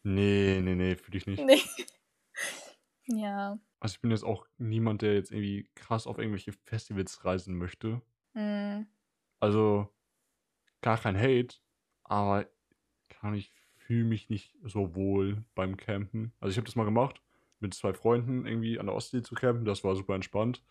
[0.02, 1.44] Nee, nee, nee, fühle ich nicht.
[1.44, 1.60] nee.
[3.04, 3.58] Ja.
[3.80, 8.00] Also ich bin jetzt auch niemand, der jetzt irgendwie krass auf irgendwelche Festivals reisen möchte.
[8.32, 8.86] Mm.
[9.40, 9.92] Also
[10.80, 11.56] gar kein Hate,
[12.10, 12.46] aber
[13.08, 16.32] kann ich fühle mich nicht so wohl beim Campen.
[16.40, 17.22] Also ich habe das mal gemacht,
[17.60, 19.64] mit zwei Freunden irgendwie an der Ostsee zu campen.
[19.64, 20.62] Das war super entspannt.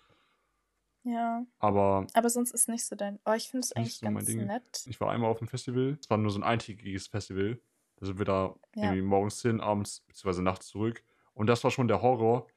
[1.03, 1.45] Ja.
[1.59, 2.07] Aber.
[2.13, 3.19] Aber sonst ist nicht so dein.
[3.25, 4.85] Oh, ich finde es eigentlich so ganz nett.
[4.87, 5.97] Ich war einmal auf dem Festival.
[5.99, 7.59] Es war nur so ein eintägiges Festival.
[7.97, 8.83] Da sind wir da ja.
[8.83, 10.41] irgendwie morgens hin, abends bzw.
[10.41, 11.03] nachts zurück.
[11.33, 12.47] Und das war schon der Horror.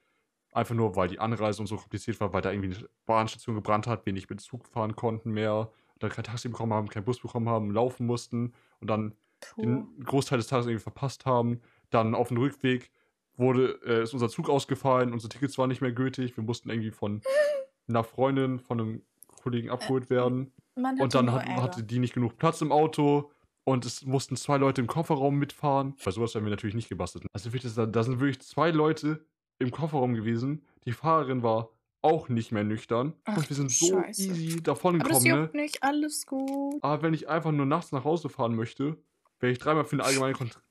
[0.51, 3.87] Einfach nur, weil die Anreise und so kompliziert war, weil da irgendwie eine Bahnstation gebrannt
[3.87, 7.19] hat, wir nicht mit Zug fahren konnten mehr, dann kein Taxi bekommen haben, kein Bus
[7.19, 8.53] bekommen haben, laufen mussten
[8.83, 9.15] und dann
[9.57, 9.65] cool.
[9.65, 11.61] den Großteil des Tages irgendwie verpasst haben.
[11.89, 12.91] Dann auf dem Rückweg
[13.37, 16.91] wurde, äh, ist unser Zug ausgefallen, unsere Tickets waren nicht mehr gültig, wir mussten irgendwie
[16.91, 17.21] von
[17.87, 19.01] einer Freundin, von einem
[19.41, 20.51] Kollegen abgeholt werden.
[20.75, 23.31] und dann hat, hatte die nicht genug Platz im Auto
[23.63, 25.95] und es mussten zwei Leute im Kofferraum mitfahren.
[26.03, 27.25] Bei sowas werden wir natürlich nicht gebastelt.
[27.33, 29.25] Also da sind wirklich zwei Leute
[29.59, 30.65] im Kofferraum gewesen.
[30.85, 31.69] Die Fahrerin war
[32.03, 33.13] auch nicht mehr nüchtern.
[33.23, 34.21] Ach, und wir sind so Scheiße.
[34.23, 35.15] easy davon gekommen.
[35.15, 35.61] Aber das juckt ne?
[35.61, 36.83] nicht, alles gut.
[36.83, 38.97] Aber wenn ich einfach nur nachts nach Hause fahren möchte,
[39.39, 40.63] wäre ich dreimal für eine allgemeine Kontrolle.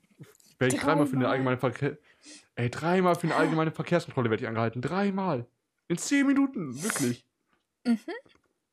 [0.58, 1.98] Wäre ich dreimal für eine allgemeine Verkehr.
[2.54, 4.82] Ey, dreimal für eine allgemeine Verkehrskontrolle werde ich angehalten.
[4.82, 5.46] Dreimal.
[5.88, 7.26] In zehn Minuten, wirklich.
[7.84, 7.98] Mhm.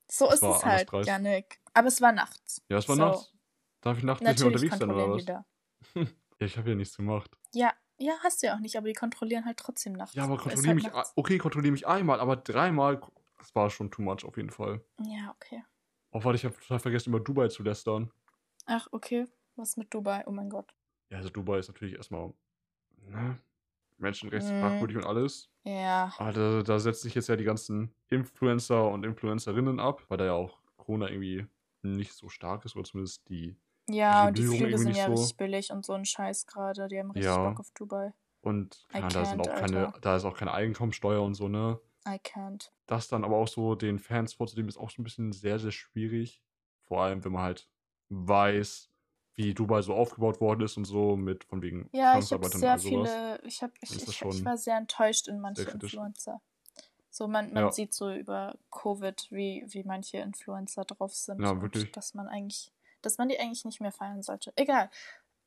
[0.07, 1.59] So das ist es halt, Janik.
[1.73, 2.61] Aber es war nachts.
[2.69, 3.01] Ja, es war so.
[3.01, 3.33] nachts.
[3.81, 5.25] Darf ich nachts nicht mehr unterwegs sein oder was?
[5.95, 6.05] ja,
[6.39, 7.31] ich habe ja nichts gemacht.
[7.53, 10.15] Ja, ja, hast du ja auch nicht, aber die kontrollieren halt trotzdem nachts.
[10.15, 11.13] Ja, aber kontrollieren halt mich, nachts.
[11.15, 13.01] okay, kontrollieren mich einmal, aber dreimal,
[13.37, 14.81] das war schon too much auf jeden Fall.
[14.99, 15.63] Ja, okay.
[16.11, 18.11] Auch weil ich habe total vergessen, über Dubai zu lästern.
[18.65, 19.25] Ach, okay.
[19.55, 20.23] Was mit Dubai?
[20.25, 20.73] Oh mein Gott.
[21.09, 22.33] Ja, also Dubai ist natürlich erstmal,
[23.07, 23.39] ne?
[23.97, 24.99] Menschenrechtsfragwürdig mm.
[24.99, 25.49] und alles.
[25.63, 26.13] Ja.
[26.17, 30.25] Aber da, da setzen sich jetzt ja die ganzen Influencer und Influencerinnen ab, weil da
[30.25, 31.45] ja auch Corona irgendwie
[31.81, 33.57] nicht so stark ist, oder zumindest die
[33.89, 35.11] ja, und die Flüge sind ja so.
[35.11, 36.87] richtig billig und so ein Scheiß gerade.
[36.87, 37.49] Die haben richtig ja.
[37.49, 38.13] Bock auf Dubai.
[38.41, 41.79] Und ja, da, sind auch keine, da ist auch keine Einkommensteuer und so, ne?
[42.07, 42.69] I can't.
[42.85, 45.71] Das dann aber auch so den Fans vorzunehmen, ist auch so ein bisschen sehr, sehr
[45.71, 46.41] schwierig.
[46.83, 47.69] Vor allem, wenn man halt
[48.09, 48.89] weiß,
[49.35, 52.77] wie Dubai so aufgebaut worden ist und so, mit von wegen Ja, ich habe sehr
[52.77, 56.41] viele, ich, hab, ich, ich, ich, war sehr enttäuscht in manche Influencer.
[57.09, 57.71] So, man, man ja.
[57.71, 61.41] sieht so über Covid, wie, wie manche Influencer drauf sind.
[61.41, 61.91] Ja, wirklich.
[61.91, 62.71] dass man eigentlich
[63.01, 64.51] dass man die eigentlich nicht mehr feiern sollte.
[64.55, 64.89] Egal.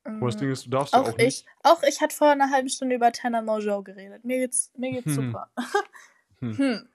[0.05, 1.45] Ähm, das Ding ist, du darfst auch, ja auch ich, nicht.
[1.63, 4.25] Auch ich hatte vor einer halben Stunde über Tanner Mojo geredet.
[4.25, 5.27] Mir geht's, mir geht's hm.
[5.27, 5.49] super.
[6.39, 6.57] hm.
[6.57, 6.89] hm.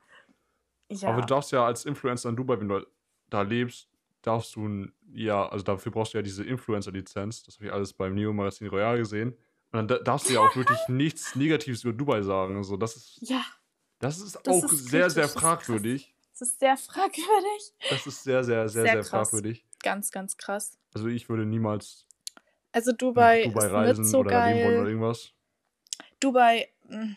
[0.90, 1.10] Ja.
[1.10, 2.86] Aber du darfst ja als Influencer in Dubai, wenn du
[3.28, 3.88] da lebst,
[4.22, 7.42] darfst du ja, also dafür brauchst du ja diese Influencer-Lizenz.
[7.44, 9.36] Das habe ich alles beim Neo Magazin Royal gesehen.
[9.70, 12.56] Und dann darfst du ja auch wirklich nichts Negatives über Dubai sagen.
[12.56, 13.18] Also das ist.
[13.20, 13.44] Ja.
[13.98, 16.14] Das ist das auch ist sehr, sehr fragwürdig.
[16.32, 17.74] Das ist sehr fragwürdig.
[17.90, 19.66] Das ist sehr, sehr, sehr, sehr, sehr fragwürdig.
[19.82, 20.78] Ganz, ganz krass.
[20.94, 22.08] Also ich würde niemals
[22.72, 24.64] also Dubai, Dubai ist reisen nicht so oder geil.
[24.64, 25.32] wollen oder irgendwas.
[26.20, 27.16] Dubai, hm,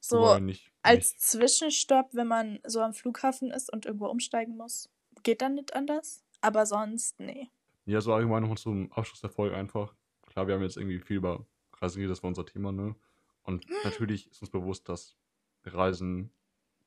[0.00, 1.20] so Dubai nicht, als nicht.
[1.20, 4.90] Zwischenstopp, wenn man so am Flughafen ist und irgendwo umsteigen muss,
[5.22, 6.22] geht dann nicht anders.
[6.40, 7.48] Aber sonst, nee.
[7.86, 9.94] Ja, so allgemein noch zum Abschluss der Folge einfach.
[10.26, 12.94] Klar, wir haben jetzt irgendwie viel über Reisen geredet, das war unser Thema, ne?
[13.42, 15.16] Und natürlich ist uns bewusst, dass
[15.64, 16.32] Reisen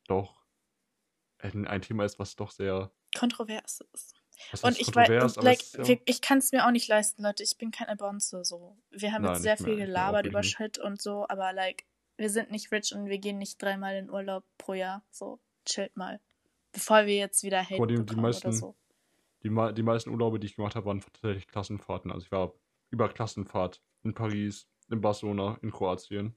[0.07, 0.43] doch
[1.39, 4.15] ein Thema ist, was doch sehr kontrovers ist.
[4.61, 5.95] Und ich weiß, like, ja.
[6.05, 7.43] ich kann es mir auch nicht leisten, Leute.
[7.43, 8.77] Ich bin kein Bonze so.
[8.91, 10.55] Wir haben Nein, jetzt sehr viel mehr, gelabert über nicht.
[10.55, 11.85] Shit und so, aber like,
[12.17, 15.03] wir sind nicht rich und wir gehen nicht dreimal in Urlaub pro Jahr.
[15.11, 16.19] So, chillt mal.
[16.71, 18.75] Bevor wir jetzt wieder Hate die, die meisten, oder so.
[19.43, 22.11] Die, die meisten Urlaube, die ich gemacht habe, waren tatsächlich Klassenfahrten.
[22.11, 22.53] Also ich war
[22.89, 26.35] über Klassenfahrt in Paris, in Barcelona, in Kroatien.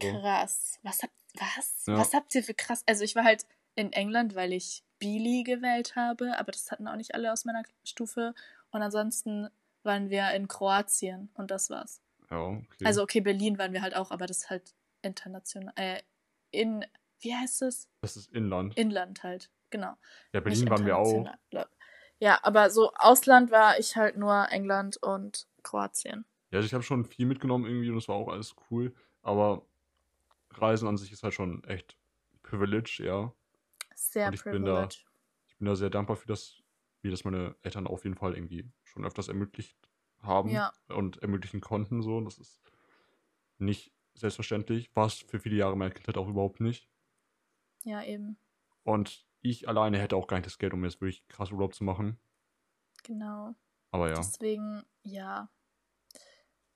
[0.00, 0.10] So.
[0.10, 0.78] Krass.
[0.82, 1.84] Was habt, was?
[1.86, 1.98] Ja.
[1.98, 2.82] was habt ihr für krass?
[2.86, 3.46] Also ich war halt
[3.76, 7.62] in England, weil ich Bili gewählt habe, aber das hatten auch nicht alle aus meiner
[7.84, 8.34] Stufe.
[8.70, 9.48] Und ansonsten
[9.82, 12.02] waren wir in Kroatien und das war's.
[12.30, 12.84] Ja, okay.
[12.84, 15.72] Also okay, Berlin waren wir halt auch, aber das ist halt international.
[15.76, 16.00] Äh,
[16.50, 16.84] in,
[17.20, 17.88] wie heißt es?
[18.00, 18.76] Das ist Inland.
[18.76, 19.94] Inland halt, genau.
[20.32, 21.36] Ja, Berlin nicht waren wir auch.
[22.18, 26.24] Ja, aber so Ausland war ich halt nur England und Kroatien.
[26.50, 28.94] Ja, also ich habe schon viel mitgenommen irgendwie und es war auch alles cool.
[29.22, 29.66] Aber
[30.52, 31.96] Reisen an sich ist halt schon echt
[32.42, 33.32] Privilege, ja.
[33.96, 34.88] Sehr ich bin, da,
[35.48, 36.62] ich bin da sehr dankbar für das,
[37.00, 39.76] wie das meine Eltern auf jeden Fall irgendwie schon öfters ermöglicht
[40.20, 40.72] haben ja.
[40.88, 42.02] und ermöglichen konnten.
[42.02, 42.20] So.
[42.20, 42.60] Das ist
[43.58, 44.94] nicht selbstverständlich.
[44.94, 46.90] War es für viele Jahre meiner Kindheit auch überhaupt nicht.
[47.84, 48.36] Ja, eben.
[48.82, 51.84] Und ich alleine hätte auch gar nicht das Geld, um jetzt wirklich krass Urlaub zu
[51.84, 52.18] machen.
[53.02, 53.54] Genau.
[53.92, 54.16] Aber ja.
[54.16, 55.48] Deswegen, ja.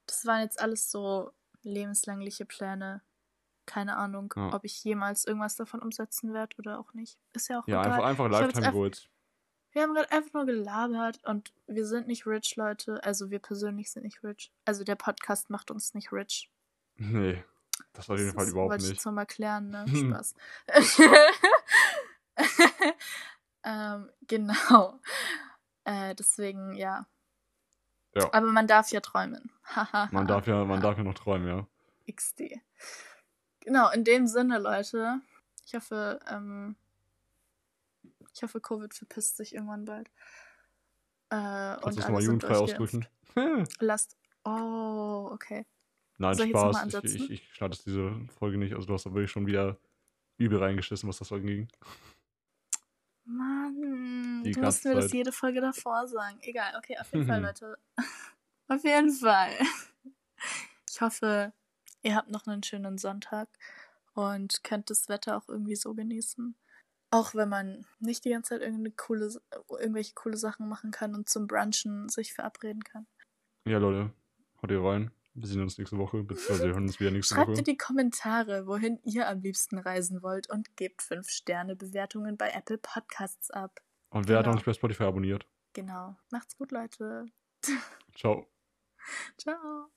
[0.07, 3.03] Das waren jetzt alles so lebenslängliche Pläne,
[3.71, 4.53] keine Ahnung, ja.
[4.53, 7.17] ob ich jemals irgendwas davon umsetzen werde oder auch nicht.
[7.33, 7.93] Ist ja auch Ja, egal.
[7.93, 9.09] einfach, einfach Lifetime Goals.
[9.71, 13.03] Wir haben gerade einfach nur gelabert und wir sind nicht rich, Leute.
[13.05, 14.53] Also wir persönlich sind nicht rich.
[14.65, 16.51] Also der Podcast macht uns nicht rich.
[17.03, 17.43] Nee,
[17.95, 18.83] das auf jeden Fall überhaupt nicht.
[18.83, 19.87] Wollte ich zum Erklären, ne?
[19.89, 20.35] Spaß.
[23.65, 25.01] ähm, genau.
[25.85, 27.07] Äh, deswegen, ja.
[28.15, 28.31] Ja.
[28.35, 29.51] Aber man darf ja träumen.
[30.11, 31.67] Man darf ja, man darf ja noch träumen, ja.
[32.13, 32.61] XD.
[33.61, 35.21] Genau, in dem Sinne, Leute.
[35.67, 36.77] Ich hoffe, ähm,
[38.35, 40.09] ich hoffe, Covid verpisst sich irgendwann bald.
[41.29, 43.07] Äh, Kannst du alle nochmal jugendfrei ausdrücken?
[43.81, 44.17] Lasst.
[44.45, 45.67] Oh, okay.
[46.19, 46.77] Nein, Soll ich Spaß.
[46.77, 47.17] Ich, ansetzen?
[47.17, 48.75] ich, ich schneide diese Folge nicht.
[48.75, 49.79] Also du hast da wirklich schon wieder
[50.39, 51.69] übel reingeschissen, was das anging.
[53.25, 56.39] Mann, Die du musst mir das jede Folge davor sagen.
[56.43, 57.41] Egal, okay, auf jeden Fall.
[57.43, 57.79] Leute.
[58.69, 59.53] auf jeden Fall.
[60.91, 61.53] Ich hoffe,
[62.03, 63.49] ihr habt noch einen schönen Sonntag
[64.15, 66.55] und könnt das Wetter auch irgendwie so genießen.
[67.11, 69.31] Auch wenn man nicht die ganze Zeit irgendeine coole,
[69.69, 73.07] irgendwelche coole Sachen machen kann und zum Brunchen sich verabreden kann.
[73.67, 74.13] Ja, Leute,
[74.63, 75.11] haut ihr rein.
[75.35, 77.63] Wir sehen uns nächste Woche, beziehungsweise wir hören uns wieder nächste Schreibt in Woche.
[77.63, 83.81] die Kommentare, wohin ihr am liebsten reisen wollt und gebt 5-Sterne-Bewertungen bei Apple Podcasts ab.
[84.11, 84.57] Und wer hat genau.
[84.57, 85.47] nicht bei Spotify abonniert?
[85.73, 86.17] Genau.
[86.31, 87.27] Macht's gut, Leute.
[88.15, 88.47] Ciao.
[89.39, 89.91] Ciao.